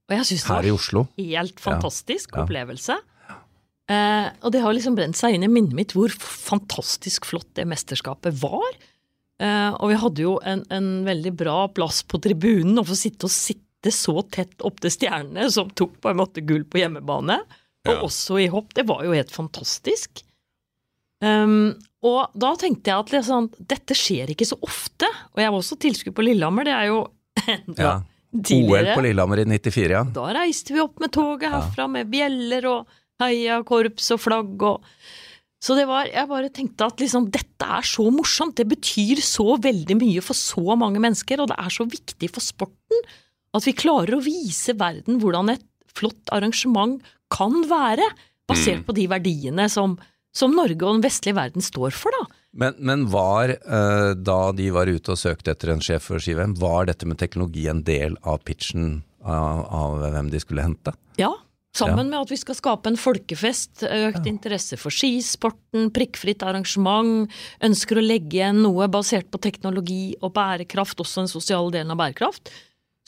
og 0.09 0.15
jeg 0.15 0.25
syns 0.31 0.45
det 0.47 0.49
var 0.55 0.65
en 0.69 1.09
helt 1.29 1.59
fantastisk 1.61 2.31
Ja. 2.33 2.43
opplevelse. 2.45 2.97
Eh, 3.89 4.27
og 4.45 4.51
det 4.53 4.61
har 4.61 4.73
liksom 4.73 4.95
brent 4.97 5.17
seg 5.17 5.33
inn 5.33 5.43
i 5.43 5.49
minnet 5.49 5.73
mitt 5.73 5.93
hvor 5.97 6.09
fantastisk 6.13 7.25
flott 7.25 7.49
det 7.57 7.65
mesterskapet 7.69 8.35
var. 8.41 8.69
Eh, 9.41 9.71
og 9.79 9.89
vi 9.89 9.97
hadde 10.01 10.21
jo 10.25 10.35
en, 10.45 10.61
en 10.69 10.89
veldig 11.07 11.31
bra 11.39 11.67
plass 11.73 12.03
på 12.05 12.19
tribunen, 12.21 12.77
å 12.77 12.85
få 12.85 12.97
sitte 12.97 13.25
og 13.29 13.33
sitte 13.33 13.93
så 13.95 14.17
tett 14.29 14.61
opp 14.67 14.81
til 14.83 14.91
stjernene, 14.93 15.47
som 15.53 15.69
tok 15.71 15.95
på 16.03 16.09
en 16.11 16.19
måte 16.21 16.43
gull 16.45 16.65
på 16.69 16.81
hjemmebane. 16.83 17.39
Og 17.87 17.93
Ja. 17.95 18.01
også 18.03 18.37
i 18.43 18.49
hopp. 18.51 18.73
Det 18.75 18.85
var 18.89 19.05
jo 19.05 19.13
helt 19.15 19.31
fantastisk. 19.31 20.21
Um, 21.19 21.73
og 22.07 22.31
da 22.39 22.53
tenkte 22.59 22.93
jeg 22.93 23.03
at 23.03 23.11
liksom, 23.11 23.49
dette 23.67 23.97
skjer 23.97 24.31
ikke 24.31 24.47
så 24.47 24.55
ofte. 24.63 25.09
Og 25.35 25.41
jeg 25.43 25.51
var 25.51 25.59
også 25.59 25.77
tilskuer 25.83 26.15
på 26.15 26.25
Lillehammer, 26.25 26.67
det 26.67 26.75
er 26.77 26.89
jo 26.91 27.03
enda 27.45 27.83
Ja. 27.89 27.97
OL 28.29 28.91
på 28.93 29.01
Lillehammer 29.01 29.41
i 29.41 29.45
94, 29.49 29.89
ja. 29.89 30.03
Da 30.13 30.27
reiste 30.37 30.75
vi 30.75 30.83
opp 30.83 30.99
med 31.01 31.09
toget 31.15 31.49
herfra 31.49 31.87
med 31.89 32.11
bjeller 32.11 32.67
og 32.69 32.99
heiakorps 33.23 34.11
og 34.13 34.21
flagg 34.21 34.67
og 34.69 34.83
Så 35.59 35.75
det 35.75 35.87
var 35.89 36.05
Jeg 36.07 36.29
bare 36.29 36.51
tenkte 36.53 36.85
at 36.87 37.01
liksom 37.01 37.25
dette 37.33 37.65
er 37.65 37.87
så 37.89 38.05
morsomt, 38.13 38.55
det 38.55 38.67
betyr 38.69 39.19
så 39.25 39.57
veldig 39.59 39.97
mye 39.97 40.21
for 40.23 40.37
så 40.37 40.77
mange 40.77 41.01
mennesker, 41.01 41.41
og 41.41 41.49
det 41.49 41.57
er 41.57 41.73
så 41.73 41.87
viktig 41.89 42.29
for 42.31 42.45
sporten 42.45 43.01
at 43.57 43.65
vi 43.65 43.73
klarer 43.73 44.13
å 44.13 44.21
vise 44.23 44.75
verden 44.77 45.17
hvordan 45.21 45.55
et 45.55 45.65
flott 45.97 46.31
arrangement 46.35 47.01
kan 47.33 47.63
være, 47.69 48.05
basert 48.49 48.85
på 48.85 48.93
de 48.97 49.07
verdiene 49.09 49.65
som, 49.73 49.97
som 50.35 50.53
Norge 50.55 50.79
og 50.85 50.99
den 50.99 51.05
vestlige 51.05 51.37
verden 51.37 51.65
står 51.65 51.95
for, 51.95 52.13
da. 52.15 52.39
Men, 52.59 52.77
men 52.81 53.05
var, 53.13 53.51
eh, 53.53 54.11
da 54.17 54.39
de 54.57 54.69
var 54.73 54.89
ute 54.89 55.13
og 55.13 55.19
søkte 55.21 55.53
etter 55.53 55.73
en 55.73 55.83
sjef 55.85 56.07
for 56.09 56.21
ski-VM, 56.21 56.55
var 56.61 56.89
dette 56.89 57.05
med 57.09 57.19
teknologi 57.21 57.67
en 57.69 57.83
del 57.85 58.17
av 58.25 58.41
pitchen 58.45 59.03
av, 59.21 59.65
av 59.69 59.99
hvem 60.15 60.31
de 60.33 60.41
skulle 60.41 60.65
hente? 60.65 60.93
Ja, 61.19 61.31
sammen 61.77 62.09
med 62.09 62.23
at 62.23 62.31
vi 62.33 62.39
skal 62.39 62.57
skape 62.57 62.89
en 62.89 62.97
folkefest, 62.99 63.83
økt 63.85 64.29
interesse 64.29 64.79
for 64.81 64.93
skisporten, 64.93 65.91
prikkfritt 65.93 66.45
arrangement, 66.45 67.29
ønsker 67.65 67.99
å 67.99 68.05
legge 68.05 68.39
igjen 68.39 68.63
noe 68.65 68.89
basert 68.91 69.29
på 69.29 69.41
teknologi 69.43 70.15
og 70.23 70.33
bærekraft, 70.37 70.99
også 71.03 71.23
den 71.25 71.31
sosiale 71.31 71.73
delen 71.75 71.93
av 71.93 72.01
bærekraft, 72.01 72.49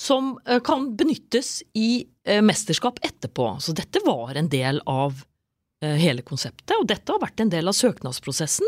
som 0.01 0.35
eh, 0.45 0.61
kan 0.65 0.91
benyttes 0.97 1.59
i 1.77 2.05
eh, 2.25 2.41
mesterskap 2.45 3.01
etterpå. 3.05 3.55
Så 3.61 3.73
dette 3.77 4.01
var 4.05 4.37
en 4.37 4.49
del 4.51 4.81
av 4.89 5.25
hele 5.81 6.21
konseptet, 6.25 6.75
og 6.77 6.87
dette 6.89 7.11
har 7.11 7.19
vært 7.23 7.39
en 7.43 7.49
del 7.53 7.67
av 7.67 7.73
søknadsprosessen. 7.77 8.67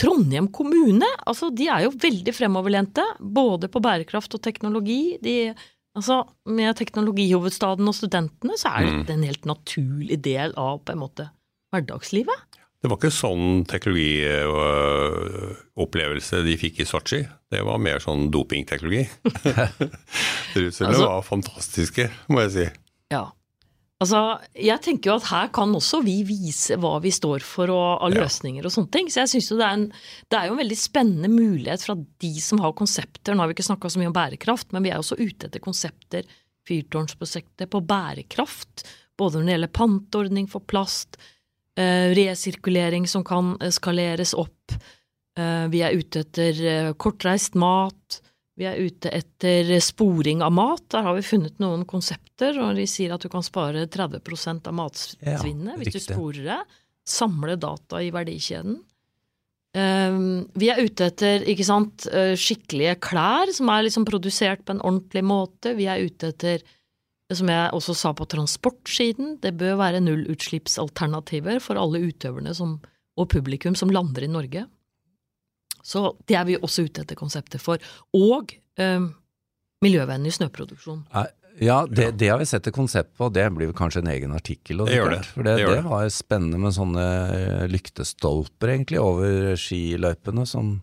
Trondheim 0.00 0.48
kommune, 0.54 1.06
altså 1.28 1.50
de 1.54 1.66
er 1.68 1.80
jo 1.84 1.90
veldig 2.00 2.32
fremoverlente, 2.34 3.04
både 3.20 3.68
på 3.70 3.80
bærekraft 3.84 4.34
og 4.38 4.42
teknologi. 4.46 5.18
De 5.22 5.54
Altså, 5.90 6.20
med 6.46 6.76
teknologihovedstaden 6.78 7.82
og 7.90 7.94
studentene, 7.98 8.54
så 8.54 8.70
er 8.78 8.86
dette 8.86 9.10
en 9.16 9.24
helt 9.26 9.42
naturlig 9.50 10.20
del 10.22 10.52
av 10.54 10.78
på 10.86 10.94
en 10.94 11.00
måte 11.02 11.26
hverdagslivet. 11.74 12.38
Det 12.80 12.88
var 12.88 12.96
ikke 13.00 13.10
sånn 13.10 13.64
teknologiopplevelse 13.68 16.40
de 16.46 16.54
fikk 16.62 16.78
i 16.80 16.86
Sotsji. 16.88 17.18
Det 17.50 17.60
var 17.66 17.82
mer 17.82 17.98
sånn 18.00 18.30
dopingteknologi. 18.32 19.02
Russerne 20.62 20.94
Altså- 20.94 21.10
var 21.10 21.26
fantastiske, 21.26 22.06
må 22.30 22.38
jeg 22.46 22.52
si. 22.54 22.66
Ja. 23.12 23.24
Altså, 24.00 24.20
jeg 24.56 24.80
tenker 24.80 25.10
jo 25.10 25.14
at 25.18 25.26
her 25.28 25.48
kan 25.52 25.74
også 25.76 25.98
vi 26.06 26.22
vise 26.24 26.78
hva 26.80 26.94
vi 27.04 27.10
står 27.12 27.42
for 27.44 27.68
og 27.74 28.06
av 28.06 28.14
løsninger 28.14 28.64
og 28.64 28.72
sånne 28.72 28.92
ting. 28.96 29.10
Så 29.12 29.20
jeg 29.20 29.32
synes 29.34 29.50
jo 29.50 29.58
det 29.60 29.66
er, 29.66 29.74
en, 29.76 29.82
det 30.32 30.38
er 30.38 30.46
jo 30.48 30.54
en 30.54 30.62
veldig 30.62 30.78
spennende 30.80 31.28
mulighet 31.28 31.84
fra 31.84 31.98
de 32.24 32.30
som 32.40 32.62
har 32.64 32.72
konsepter. 32.78 33.36
Nå 33.36 33.44
har 33.44 33.50
vi 33.50 33.58
ikke 33.58 33.66
snakka 33.68 33.90
så 33.92 34.00
mye 34.00 34.08
om 34.08 34.16
bærekraft, 34.16 34.70
men 34.72 34.86
vi 34.86 34.94
er 34.94 35.02
også 35.02 35.20
ute 35.20 35.50
etter 35.50 35.60
konsepter, 35.60 36.32
fyrtårnsprosjektet, 36.70 37.68
på 37.68 37.82
bærekraft. 37.92 38.86
Både 39.20 39.36
når 39.36 39.46
det 39.50 39.56
gjelder 39.58 39.74
panteordning 39.82 40.48
for 40.48 40.64
plast, 40.64 41.20
eh, 41.76 42.08
resirkulering 42.16 43.04
som 43.04 43.26
kan 43.26 43.52
skaleres 43.68 44.32
opp. 44.32 44.80
Eh, 45.36 45.66
vi 45.68 45.84
er 45.84 46.00
ute 46.00 46.24
etter 46.24 46.64
eh, 46.72 46.92
kortreist 46.96 47.52
mat. 47.60 48.22
Vi 48.60 48.66
er 48.68 48.76
ute 48.76 49.08
etter 49.16 49.70
sporing 49.80 50.42
av 50.44 50.52
mat. 50.52 50.84
Der 50.92 51.06
har 51.06 51.16
vi 51.16 51.24
funnet 51.24 51.56
noen 51.62 51.86
konsepter, 51.88 52.58
og 52.60 52.76
de 52.76 52.84
sier 52.90 53.14
at 53.14 53.24
du 53.24 53.30
kan 53.32 53.44
spare 53.44 53.86
30 53.88 54.20
av 54.68 54.76
matsvinnet 54.76 55.72
Ja, 55.72 55.78
hvis 55.80 55.96
du 55.96 56.02
sporer 56.04 56.44
det. 56.44 56.60
Samle 57.08 57.56
data 57.56 58.02
i 58.04 58.10
verdikjeden. 58.12 58.82
Um, 59.70 60.48
vi 60.58 60.66
er 60.72 60.82
ute 60.82 61.06
etter 61.12 61.44
sant, 61.62 62.08
eh, 62.10 62.34
skikkelige 62.34 62.96
klær 63.06 63.52
som 63.54 63.68
er 63.70 63.84
liksom 63.86 64.04
produsert 64.04 64.64
på 64.66 64.74
en 64.74 64.82
ordentlig 64.82 65.22
måte. 65.24 65.72
Vi 65.78 65.86
er 65.88 66.02
ute 66.02 66.32
etter, 66.34 66.64
som 67.32 67.48
jeg 67.48 67.70
også 67.72 67.94
sa 67.94 68.12
på 68.12 68.26
transportsiden, 68.28 69.38
det 69.40 69.54
bør 69.56 69.78
være 69.78 70.02
nullutslippsalternativer 70.02 71.62
for 71.62 71.78
alle 71.80 72.02
utøverne 72.02 72.52
som, 72.52 72.80
og 73.16 73.30
publikum 73.30 73.78
som 73.78 73.94
lander 73.94 74.26
i 74.26 74.32
Norge. 74.32 74.66
Så 75.82 76.16
det 76.28 76.36
er 76.38 76.46
vi 76.48 76.58
også 76.60 76.84
ute 76.88 77.04
etter 77.04 77.18
konseptet 77.18 77.62
for. 77.62 77.78
Og 78.16 78.52
um, 78.80 79.10
miljøvennlig 79.84 80.32
snøproduksjon. 80.36 81.04
Ja, 81.60 81.82
det, 81.90 82.12
det 82.20 82.28
har 82.30 82.38
vi 82.40 82.46
sett 82.48 82.68
et 82.70 82.76
konsept 82.76 83.10
på, 83.18 83.26
det 83.34 83.42
blir 83.52 83.72
kanskje 83.76 84.00
en 84.04 84.12
egen 84.12 84.32
artikkel. 84.36 84.84
Det 84.86 84.94
gjør 84.96 85.10
det. 85.16 85.24
For 85.32 85.44
det, 85.44 85.56
Det 85.58 85.64
gjør 85.64 85.74
det 85.74 85.80
det. 85.82 85.88
var 85.90 86.12
spennende 86.14 86.60
med 86.62 86.76
sånne 86.76 87.06
eh, 87.36 87.64
lyktestolper 87.68 88.72
egentlig 88.76 89.00
over 89.02 89.56
skiløypene 89.60 90.46
som 90.48 90.78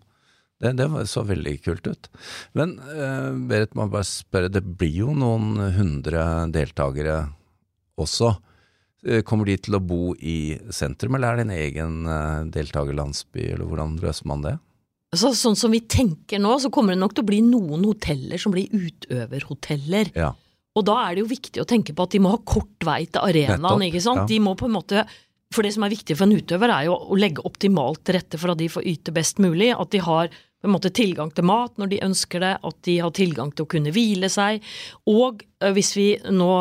det, 0.61 0.73
det 0.77 0.87
så 1.09 1.21
veldig 1.25 1.55
kult 1.65 1.87
ut. 1.87 2.09
Men 2.57 2.75
eh, 2.93 3.31
Berit 3.49 3.73
må 3.77 3.87
bare 3.93 4.05
spørre, 4.09 4.51
det 4.53 4.63
blir 4.77 4.99
jo 5.05 5.15
noen 5.17 5.55
hundre 5.77 6.23
deltakere 6.53 7.19
også. 8.01 8.35
Eh, 9.07 9.21
Kommer 9.25 9.49
de 9.49 9.57
til 9.61 9.77
å 9.77 9.81
bo 9.81 10.13
i 10.19 10.57
sentrum, 10.73 11.17
eller 11.17 11.31
er 11.31 11.41
det 11.41 11.47
en 11.47 11.57
egen 11.57 11.97
eh, 12.11 12.45
deltakerlandsby, 12.53 13.51
eller 13.55 13.69
hvordan 13.69 13.97
løser 14.03 14.29
man 14.29 14.45
det? 14.45 14.55
Så, 15.15 15.31
sånn 15.39 15.55
som 15.55 15.71
vi 15.71 15.79
tenker 15.87 16.41
nå, 16.43 16.57
så 16.59 16.71
kommer 16.73 16.93
det 16.93 16.99
nok 16.99 17.13
til 17.15 17.23
å 17.23 17.29
bli 17.29 17.39
noen 17.45 17.85
hoteller 17.87 18.41
som 18.41 18.51
blir 18.51 18.67
utøverhoteller. 18.75 20.11
Ja. 20.17 20.33
Og 20.77 20.83
da 20.85 20.97
er 21.05 21.15
det 21.15 21.23
jo 21.23 21.29
viktig 21.31 21.61
å 21.63 21.67
tenke 21.69 21.95
på 21.95 22.05
at 22.05 22.13
de 22.13 22.19
må 22.21 22.33
ha 22.35 22.41
kort 22.45 22.83
vei 22.85 23.05
til 23.07 23.23
arenaen, 23.23 23.85
ikke 23.87 24.03
sant. 24.03 24.25
ja. 24.25 24.27
De 24.29 24.41
må 24.43 24.53
på 24.59 24.67
en 24.67 24.75
måte 24.77 25.07
For 25.55 25.63
det 25.63 25.71
som 25.77 25.85
er 25.87 25.93
viktig 25.93 26.17
for 26.19 26.27
en 26.27 26.35
utøver, 26.35 26.67
er 26.75 26.89
jo 26.89 26.97
å 27.07 27.15
legge 27.15 27.45
optimalt 27.47 28.01
til 28.03 28.17
rette 28.17 28.35
for 28.35 28.51
at 28.51 28.59
de 28.59 28.67
får 28.67 28.83
yte 28.83 29.13
best 29.15 29.37
mulig. 29.39 29.69
At 29.71 29.93
de 29.95 30.01
har 30.03 30.27
på 30.27 30.67
en 30.67 30.73
måte 30.73 30.91
tilgang 30.91 31.31
til 31.31 31.47
mat 31.47 31.77
når 31.79 31.93
de 31.93 32.01
ønsker 32.03 32.43
det, 32.43 32.49
at 32.67 32.77
de 32.83 32.97
har 32.99 33.13
tilgang 33.15 33.53
til 33.55 33.63
å 33.63 33.69
kunne 33.71 33.93
hvile 33.95 34.27
seg. 34.27 34.59
Og 35.07 35.45
hvis 35.71 35.93
vi 35.95 36.09
nå 36.29 36.51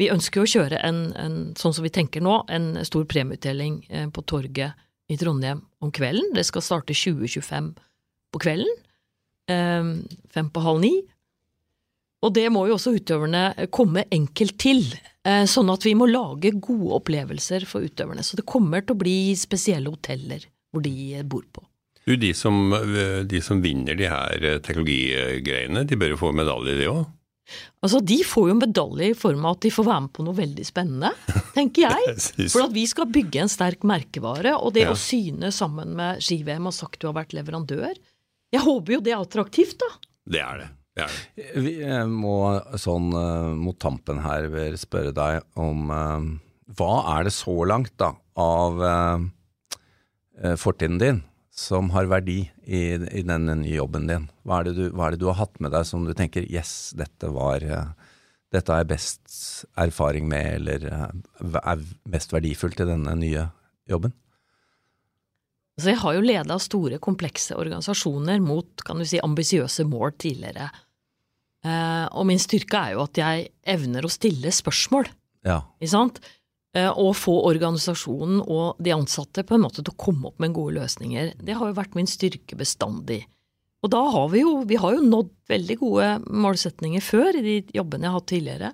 Vi 0.00 0.08
ønsker 0.08 0.40
jo 0.40 0.46
å 0.46 0.48
kjøre 0.48 0.78
en, 0.88 1.00
en 1.20 1.34
sånn 1.52 1.74
som 1.76 1.84
vi 1.84 1.90
tenker 1.92 2.22
nå, 2.24 2.38
en 2.48 2.78
stor 2.88 3.04
premieutdeling 3.04 3.74
eh, 3.92 4.06
på 4.08 4.22
torget 4.24 4.72
i 5.12 5.18
Trondheim 5.20 5.62
om 5.82 5.92
kvelden. 5.94 6.32
Det 6.36 6.44
skal 6.48 6.64
starte 6.64 6.94
2025 6.96 7.72
på 8.32 8.42
kvelden. 8.42 8.72
eh, 9.48 9.84
Fem 10.32 10.50
på 10.50 10.62
halv 10.64 10.80
ni. 10.80 10.92
Og 12.22 12.32
det 12.34 12.46
må 12.54 12.66
jo 12.68 12.76
også 12.76 12.94
utøverne 12.94 13.68
komme 13.74 14.04
enkelt 14.14 14.56
til, 14.62 14.84
eh, 15.26 15.42
sånn 15.50 15.72
at 15.72 15.82
vi 15.82 15.94
må 15.98 16.06
lage 16.06 16.52
gode 16.54 16.94
opplevelser 17.00 17.66
for 17.66 17.82
utøverne. 17.82 18.22
Så 18.22 18.36
det 18.38 18.46
kommer 18.46 18.80
til 18.86 18.94
å 18.94 19.02
bli 19.02 19.34
spesielle 19.34 19.90
hoteller 19.90 20.46
hvor 20.72 20.82
de 20.82 21.22
bor 21.24 21.42
på. 21.52 21.64
Du, 22.06 22.16
de 22.16 22.32
som, 22.34 22.70
de 23.26 23.40
som 23.40 23.60
vinner 23.62 23.94
de 23.94 24.08
her 24.10 24.58
teknologigreiene, 24.62 25.84
de 25.86 25.98
bør 25.98 26.14
jo 26.14 26.16
få 26.18 26.32
medalje, 26.34 26.78
de 26.78 26.88
òg? 26.90 27.04
Altså, 27.82 27.98
De 28.04 28.18
får 28.26 28.48
jo 28.48 28.54
en 28.54 28.60
medalje 28.62 29.08
i 29.10 29.16
form 29.18 29.44
av 29.48 29.56
at 29.56 29.64
de 29.66 29.70
får 29.74 29.86
være 29.88 30.02
med 30.04 30.12
på 30.14 30.24
noe 30.26 30.36
veldig 30.38 30.64
spennende, 30.68 31.10
tenker 31.56 31.86
jeg. 31.88 32.16
For 32.52 32.66
at 32.66 32.74
vi 32.76 32.84
skal 32.90 33.08
bygge 33.10 33.42
en 33.42 33.50
sterk 33.52 33.82
merkevare, 33.88 34.54
og 34.58 34.74
det 34.76 34.84
Ja. 34.86 34.92
å 34.94 34.98
syne 34.98 35.50
sammen 35.54 35.96
med 35.98 36.22
ski-VM 36.22 36.66
og 36.70 36.76
sagt 36.76 37.00
du 37.02 37.08
har 37.10 37.16
vært 37.18 37.34
leverandør 37.34 37.92
Jeg 38.52 38.60
håper 38.62 38.92
jo 38.98 39.00
det 39.00 39.12
er 39.14 39.20
attraktivt, 39.24 39.78
da. 39.80 39.90
Det 40.28 40.40
er 40.44 40.58
det. 40.62 40.68
det, 40.94 41.02
er 41.02 41.10
det. 41.10 41.62
Vi 41.66 41.74
eh, 41.82 42.06
må 42.06 42.36
sånn 42.78 43.10
eh, 43.16 43.52
mot 43.58 43.78
tampen 43.82 44.20
her 44.22 44.46
spørre 44.78 45.10
deg 45.16 45.40
om 45.58 45.90
eh, 45.90 46.26
hva 46.78 46.92
er 47.18 47.24
det 47.26 47.32
så 47.34 47.56
langt 47.66 47.94
da 47.98 48.12
av 48.38 48.78
fortiden 50.58 50.96
din 50.98 51.18
som 51.52 51.90
har 51.92 52.08
verdi 52.08 52.38
i, 52.64 52.80
i 52.96 53.22
denne 53.28 53.58
nye 53.60 53.76
jobben 53.76 54.06
din? 54.08 54.24
Hva 54.48 54.60
er, 54.62 54.70
det 54.70 54.74
du, 54.78 54.86
hva 54.96 55.06
er 55.10 55.14
det 55.16 55.20
du 55.22 55.28
har 55.28 55.38
hatt 55.42 55.60
med 55.60 55.74
deg 55.74 55.84
som 55.88 56.06
du 56.08 56.14
tenker 56.16 56.46
yes, 56.48 56.92
dette 56.96 57.28
var 57.34 57.64
eh, 57.66 57.92
dette 58.52 58.72
har 58.72 58.82
jeg 58.82 58.90
best 58.90 59.36
erfaring 59.80 60.26
med, 60.28 60.58
eller 60.58 60.88
eh, 60.88 61.60
er 61.62 61.84
mest 62.12 62.32
verdifullt 62.34 62.82
i 62.84 62.88
denne 62.88 63.14
nye 63.20 63.46
jobben? 63.88 64.12
Så 65.80 65.88
jeg 65.88 66.00
har 66.02 66.16
jo 66.18 66.24
leda 66.24 66.58
store, 66.60 66.98
komplekse 67.00 67.56
organisasjoner 67.56 68.42
mot 68.44 68.84
kan 68.84 69.00
du 69.00 69.06
si, 69.08 69.20
ambisiøse 69.24 69.86
mål 69.88 70.12
tidligere. 70.20 70.68
Eh, 71.64 72.06
og 72.12 72.26
min 72.28 72.40
styrke 72.42 72.76
er 72.90 72.96
jo 72.96 73.06
at 73.06 73.20
jeg 73.22 73.48
evner 73.76 74.04
å 74.04 74.12
stille 74.12 74.52
spørsmål, 74.52 75.08
Ja. 75.48 75.62
ikke 75.80 75.94
sant? 75.94 76.20
Eh, 76.72 76.88
og 76.88 77.12
få 77.20 77.34
organisasjonen 77.50 78.38
og 78.40 78.78
de 78.80 78.94
ansatte 78.94 79.44
på 79.44 79.58
en 79.58 79.64
måte 79.66 79.82
til 79.82 79.92
å 79.92 80.00
komme 80.00 80.30
opp 80.30 80.40
med 80.40 80.54
gode 80.56 80.78
løsninger. 80.78 81.34
Det 81.36 81.56
har 81.58 81.68
jo 81.68 81.76
vært 81.76 81.98
min 81.98 82.08
styrke 82.08 82.56
bestandig. 82.56 83.26
Og 83.84 83.90
da 83.92 84.00
har 84.14 84.30
vi 84.32 84.40
jo, 84.40 84.62
vi 84.64 84.78
har 84.80 84.94
jo 84.96 85.04
nådd 85.04 85.34
veldig 85.52 85.76
gode 85.82 86.08
målsetninger 86.30 87.04
før 87.04 87.36
i 87.36 87.44
de 87.44 87.56
jobbene 87.76 88.06
jeg 88.06 88.12
har 88.12 88.20
hatt 88.20 88.30
tidligere. 88.30 88.70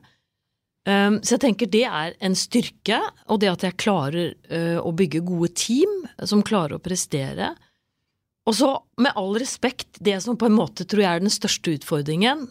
Um, 0.89 1.17
så 1.25 1.35
jeg 1.35 1.43
tenker 1.43 1.71
det 1.73 1.85
er 1.89 2.15
en 2.25 2.37
styrke, 2.39 3.01
og 3.27 3.41
det 3.43 3.51
at 3.51 3.65
jeg 3.67 3.81
klarer 3.81 4.31
uh, 4.53 4.79
å 4.85 4.93
bygge 4.97 5.25
gode 5.27 5.51
team 5.59 6.05
som 6.29 6.45
klarer 6.47 6.77
å 6.77 6.85
prestere. 6.85 7.51
Og 8.49 8.57
så, 8.57 8.71
med 9.01 9.17
all 9.19 9.35
respekt, 9.41 9.99
det 10.05 10.21
som 10.25 10.39
på 10.39 10.47
en 10.49 10.57
måte 10.57 10.87
tror 10.89 11.03
jeg 11.03 11.19
er 11.19 11.25
den 11.25 11.33
største 11.33 11.75
utfordringen, 11.77 12.47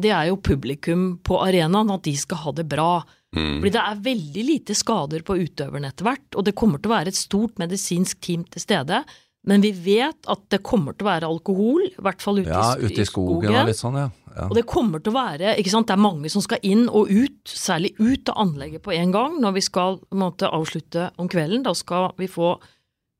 det 0.00 0.08
er 0.08 0.30
jo 0.30 0.38
publikum 0.40 1.18
på 1.20 1.36
arenaen, 1.44 1.90
at 1.92 2.06
de 2.06 2.14
skal 2.16 2.40
ha 2.40 2.52
det 2.56 2.64
bra. 2.70 3.02
Mm. 3.34 3.58
Fordi 3.58 3.74
det 3.74 3.82
er 3.82 4.02
veldig 4.08 4.46
lite 4.46 4.76
skader 4.78 5.24
på 5.26 5.36
utøverne 5.42 5.90
etter 5.90 6.06
hvert, 6.06 6.26
og 6.34 6.46
det 6.46 6.56
kommer 6.58 6.80
til 6.80 6.92
å 6.92 6.94
være 6.94 7.12
et 7.12 7.18
stort 7.18 7.60
medisinsk 7.60 8.20
team 8.24 8.44
til 8.46 8.62
stede. 8.62 9.02
Men 9.44 9.60
vi 9.60 9.74
vet 9.76 10.28
at 10.30 10.44
det 10.52 10.62
kommer 10.64 10.94
til 10.96 11.04
å 11.04 11.10
være 11.10 11.28
alkohol, 11.28 11.82
i 11.90 12.04
hvert 12.04 12.22
fall 12.24 12.40
ute, 12.40 12.48
ja, 12.48 12.70
i, 12.78 12.88
ute 12.88 13.02
i 13.02 13.08
skogen 13.08 13.50
og 13.52 13.68
litt 13.68 13.80
sånn, 13.80 13.98
ja. 14.00 14.06
ja. 14.32 14.46
og 14.46 14.54
det 14.56 14.64
kommer 14.70 15.02
til 15.04 15.12
å 15.12 15.18
være 15.18 15.56
ikke 15.60 15.74
sant, 15.74 15.90
Det 15.90 15.96
er 15.98 16.00
mange 16.00 16.30
som 16.32 16.44
skal 16.44 16.62
inn 16.64 16.86
og 16.88 17.12
ut, 17.12 17.42
særlig 17.50 17.92
ut 17.98 18.30
av 18.32 18.40
anlegget 18.46 18.84
på 18.86 18.94
en 18.96 19.12
gang 19.12 19.36
når 19.42 19.58
vi 19.58 19.64
skal 19.66 20.00
måte, 20.16 20.48
avslutte 20.48 21.10
om 21.20 21.28
kvelden. 21.28 21.66
Da 21.66 21.74
skal 21.76 22.14
vi 22.20 22.30
få 22.30 22.54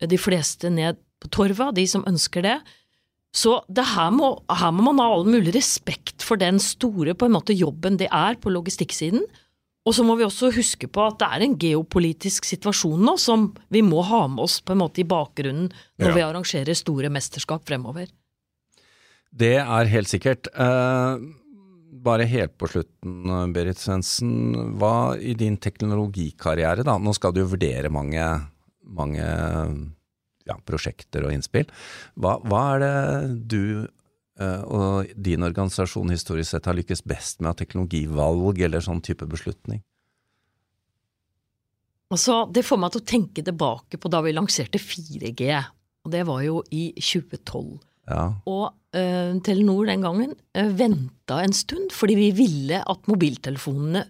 de 0.01 0.19
fleste 0.21 0.73
ned 0.73 0.97
på 1.21 1.31
torva, 1.35 1.69
de 1.77 1.85
som 1.89 2.07
ønsker 2.09 2.45
det. 2.45 2.57
Så 3.35 3.59
det 3.69 3.85
her, 3.93 4.13
må, 4.15 4.37
her 4.49 4.73
må 4.73 4.87
man 4.93 5.03
ha 5.03 5.11
all 5.11 5.27
mulig 5.27 5.57
respekt 5.57 6.25
for 6.25 6.41
den 6.41 6.61
store 6.63 7.17
på 7.19 7.27
en 7.27 7.35
måte, 7.35 7.57
jobben 7.57 7.99
det 8.01 8.09
er 8.15 8.39
på 8.41 8.53
logistikksiden. 8.55 9.27
Og 9.85 9.93
så 9.93 10.05
må 10.07 10.15
vi 10.17 10.25
også 10.25 10.49
huske 10.55 10.89
på 10.89 11.03
at 11.05 11.19
det 11.21 11.29
er 11.29 11.45
en 11.45 11.57
geopolitisk 11.61 12.47
situasjon 12.49 13.03
nå 13.05 13.19
som 13.21 13.51
vi 13.73 13.83
må 13.85 14.01
ha 14.09 14.23
med 14.33 14.41
oss 14.47 14.61
på 14.65 14.73
en 14.73 14.81
måte 14.81 15.03
i 15.03 15.09
bakgrunnen 15.09 15.69
når 16.01 16.09
Ja. 16.09 16.15
vi 16.15 16.23
arrangerer 16.25 16.75
store 16.79 17.11
mesterskap 17.13 17.67
fremover. 17.69 18.09
Det 19.35 19.57
er 19.61 19.85
helt 19.91 20.09
sikkert. 20.09 20.49
Eh, 20.55 21.19
bare 22.05 22.25
helt 22.25 22.57
på 22.57 22.69
slutten, 22.71 23.53
Berit 23.53 23.77
Svendsen. 23.77 24.77
Hva 24.79 25.19
i 25.21 25.35
din 25.35 25.57
teknologikarriere, 25.59 26.85
da, 26.85 26.97
nå 26.99 27.13
skal 27.15 27.33
du 27.33 27.41
jo 27.41 27.51
vurdere 27.53 27.91
mange, 27.91 28.25
mange 28.85 29.25
ja, 30.47 30.57
prosjekter 30.65 31.25
og 31.27 31.33
innspill. 31.33 31.67
Hva, 32.21 32.39
hva 32.45 32.63
er 32.77 32.85
det 32.85 33.49
du 33.49 33.89
og 34.43 35.13
din 35.15 35.47
organisasjon 35.47 36.11
historisk 36.11 36.51
sett 36.51 36.67
har 36.67 36.75
lykkes 36.75 37.05
best 37.07 37.43
med 37.45 37.55
teknologivalg 37.61 38.59
eller 38.67 38.83
sånn 38.83 39.03
type 39.05 39.29
beslutning? 39.31 39.85
Altså, 42.15 42.45
det 42.53 42.65
får 42.67 42.81
meg 42.81 42.95
til 42.95 43.03
å 43.03 43.09
tenke 43.09 43.45
tilbake 43.47 43.99
på 44.01 44.11
da 44.13 44.21
vi 44.25 44.35
lanserte 44.35 44.81
4G, 44.83 45.49
og 46.05 46.13
det 46.13 46.23
var 46.29 46.43
jo 46.45 46.61
i 46.75 46.89
2012. 46.99 47.79
Ja, 48.05 48.25
Og 48.51 48.67
uh, 48.69 49.31
Telenor 49.47 49.87
den 49.89 50.03
gangen 50.05 50.35
uh, 50.37 50.71
venta 50.77 51.41
en 51.41 51.55
stund, 51.57 51.89
fordi 51.97 52.19
vi 52.19 52.27
ville 52.37 52.83
at 52.85 53.09
mobiltelefonene 53.09 54.05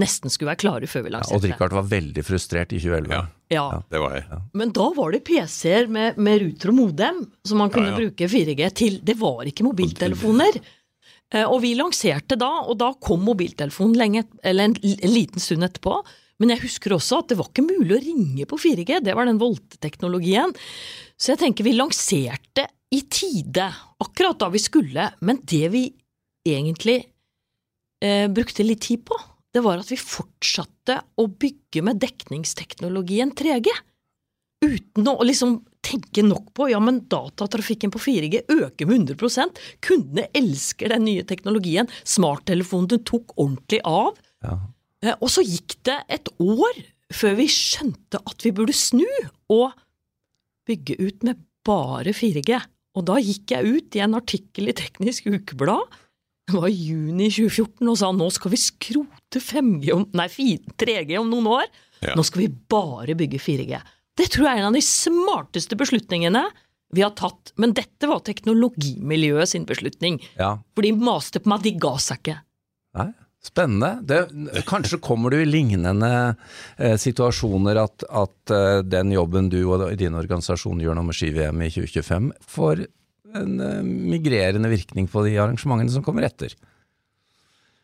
nesten 0.00 0.32
skulle 0.32 0.50
være 0.50 0.62
klare 0.64 0.88
før 0.90 1.04
vi 1.06 1.12
ja 1.14 1.20
og 1.22 1.44
Richard 1.44 1.74
var 1.76 1.84
veldig 1.86 2.24
frustrert 2.26 2.72
i 2.74 2.80
2011. 2.82 3.12
Ja, 3.14 3.24
Ja. 3.54 3.82
det 3.90 4.00
var 4.02 4.14
jeg. 4.16 4.40
Men 4.54 4.72
da 4.74 4.88
var 4.96 5.12
det 5.14 5.20
PC-er 5.28 5.86
med, 5.88 6.16
med 6.18 6.40
ruter 6.42 6.72
og 6.72 6.74
modem 6.80 7.20
som 7.46 7.58
man 7.62 7.70
kunne 7.70 7.92
Ja, 7.92 7.98
ja. 7.98 8.00
bruke 8.02 8.28
4G 8.32 8.70
til. 8.74 8.98
Det 9.04 9.14
var 9.20 9.44
ikke 9.46 9.62
mobiltelefoner. 9.68 10.58
Eh, 11.32 11.44
Og 11.46 11.60
vi 11.62 11.74
lanserte 11.78 12.36
da, 12.38 12.50
og 12.66 12.78
da 12.78 12.92
kom 13.00 13.22
mobiltelefonen 13.24 13.94
lenge, 13.96 14.24
eller 14.42 14.64
en, 14.64 14.74
en 14.82 15.12
liten 15.14 15.40
stund 15.40 15.62
etterpå. 15.62 16.00
Men 16.40 16.50
jeg 16.50 16.64
husker 16.64 16.90
også 16.96 17.20
at 17.22 17.28
det 17.30 17.38
var 17.38 17.46
ikke 17.52 17.62
mulig 17.62 17.94
å 17.94 18.02
ringe 18.02 18.46
på 18.50 18.58
4G, 18.58 18.98
det 19.04 19.14
var 19.14 19.24
den 19.30 19.38
Volte-teknologien. 19.38 20.50
Så 21.16 21.30
jeg 21.34 21.38
tenker 21.44 21.62
vi 21.64 21.76
lanserte 21.78 22.66
i 22.90 23.00
tide, 23.06 23.68
akkurat 24.02 24.38
da 24.42 24.48
vi 24.50 24.58
skulle, 24.58 25.12
men 25.22 25.38
det 25.46 25.68
vi 25.70 25.84
egentlig 26.46 27.04
eh, 28.02 28.26
brukte 28.28 28.66
litt 28.66 28.82
tid 28.82 29.04
på, 29.06 29.14
det 29.54 29.62
var 29.62 29.78
at 29.78 29.90
vi 29.92 29.98
fortsatte 30.00 30.98
å 31.20 31.28
bygge 31.30 31.82
med 31.86 32.00
dekningsteknologien 32.02 33.30
3G. 33.38 33.70
Uten 34.64 35.10
å 35.10 35.22
liksom 35.26 35.60
tenke 35.84 36.24
nok 36.24 36.48
på 36.56 36.70
ja, 36.72 36.80
men 36.82 37.02
datatrafikken 37.12 37.92
på 37.94 38.00
4G 38.02 38.44
øker 38.50 38.88
med 38.88 39.12
100 39.12 39.46
Kundene 39.84 40.26
elsker 40.34 40.90
den 40.94 41.06
nye 41.06 41.24
teknologien. 41.28 41.90
Smarttelefonen 42.08 43.04
tok 43.04 43.36
ordentlig 43.36 43.82
av. 43.84 44.18
Ja. 44.42 44.58
Eh, 45.04 45.16
Og 45.20 45.30
så 45.30 45.44
gikk 45.44 45.76
det 45.86 46.00
et 46.08 46.30
år 46.40 46.82
før 47.14 47.36
vi 47.38 47.48
skjønte 47.52 48.22
at 48.24 48.46
vi 48.46 48.54
burde 48.56 48.74
snu 48.74 49.06
og 49.52 49.74
bygge 50.66 50.96
ut 50.98 51.26
med 51.28 51.44
bare 51.64 52.14
4G. 52.16 52.56
Og 52.94 53.06
da 53.06 53.18
gikk 53.20 53.52
jeg 53.52 53.76
ut 53.76 53.96
i 53.98 54.02
en 54.04 54.16
artikkel 54.16 54.70
i 54.70 54.76
Teknisk 54.76 55.28
Ukeblad, 55.28 56.00
det 56.50 56.60
var 56.60 56.68
juni 56.68 57.30
2014, 57.32 57.88
og 57.88 57.98
sa 57.98 58.10
nå 58.12 58.28
skal 58.34 58.52
vi 58.52 58.60
skrote 58.60 59.40
5G 59.40 59.94
om, 59.94 60.04
nei, 60.16 60.28
3G 60.28 61.16
om 61.20 61.30
noen 61.32 61.48
år. 61.56 61.66
Ja. 62.04 62.12
Nå 62.18 62.24
skal 62.26 62.44
vi 62.44 62.50
bare 62.70 63.16
bygge 63.16 63.40
4G. 63.40 63.80
Det 64.14 64.28
tror 64.30 64.46
jeg 64.46 64.58
er 64.58 64.62
en 64.62 64.68
av 64.68 64.76
de 64.76 64.84
smarteste 64.84 65.78
beslutningene 65.80 66.44
vi 66.94 67.02
har 67.02 67.14
tatt, 67.18 67.54
men 67.58 67.72
dette 67.74 68.06
var 68.06 68.22
teknologimiljøet 68.22 69.50
sin 69.50 69.64
beslutning. 69.66 70.20
ja. 70.38 70.56
For 70.76 70.86
de 70.86 70.92
maste 70.94 71.40
på 71.42 71.50
meg, 71.50 71.64
de 71.64 71.72
ga 71.80 71.94
seg 71.98 72.20
ikke. 72.20 72.36
Nei, 72.94 73.08
spennende. 73.42 73.90
Det, 74.06 74.20
kanskje 74.68 75.00
kommer 75.02 75.32
du 75.32 75.40
i 75.40 75.48
lignende 75.48 76.12
eh, 76.76 76.94
situasjoner 77.00 77.80
at, 77.82 78.04
at 78.06 78.54
eh, 78.54 78.82
den 78.86 79.10
jobben 79.16 79.50
du 79.50 79.62
og 79.64 79.88
din 79.98 80.14
organisasjon 80.14 80.84
gjør 80.84 81.00
nå 81.00 81.08
med 81.08 81.18
ski-VM 81.18 81.64
i 81.66 81.72
2025, 81.74 82.30
får 82.54 82.84
en 83.38 83.58
eh, 83.60 83.82
migrerende 83.84 84.70
virkning 84.72 85.08
på 85.10 85.24
de 85.26 85.36
arrangementene 85.38 85.92
som 85.92 86.04
kommer 86.06 86.26
etter. 86.26 86.54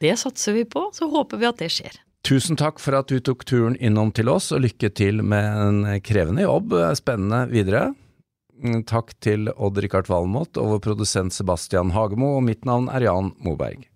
Det 0.00 0.14
satser 0.16 0.56
vi 0.56 0.64
på, 0.64 0.86
så 0.96 1.10
håper 1.12 1.40
vi 1.40 1.48
at 1.48 1.60
det 1.60 1.68
skjer. 1.74 1.98
Tusen 2.24 2.56
takk 2.60 2.80
for 2.80 2.96
at 2.98 3.08
du 3.08 3.20
tok 3.24 3.44
turen 3.48 3.76
innom 3.80 4.12
til 4.16 4.28
oss, 4.32 4.50
og 4.52 4.62
lykke 4.64 4.92
til 4.96 5.22
med 5.24 5.46
en 5.64 6.00
krevende 6.04 6.44
jobb. 6.44 6.76
Spennende 6.96 7.46
videre. 7.52 7.90
Takk 8.88 9.14
til 9.24 9.48
Odd-Rikard 9.56 10.08
Valmot 10.12 10.58
og 10.60 10.74
vår 10.74 10.82
produsent 10.84 11.32
Sebastian 11.32 11.94
Hagemo, 11.96 12.34
og 12.36 12.44
mitt 12.44 12.68
navn 12.68 12.90
er 12.92 13.08
Jan 13.08 13.32
Moberg. 13.40 13.89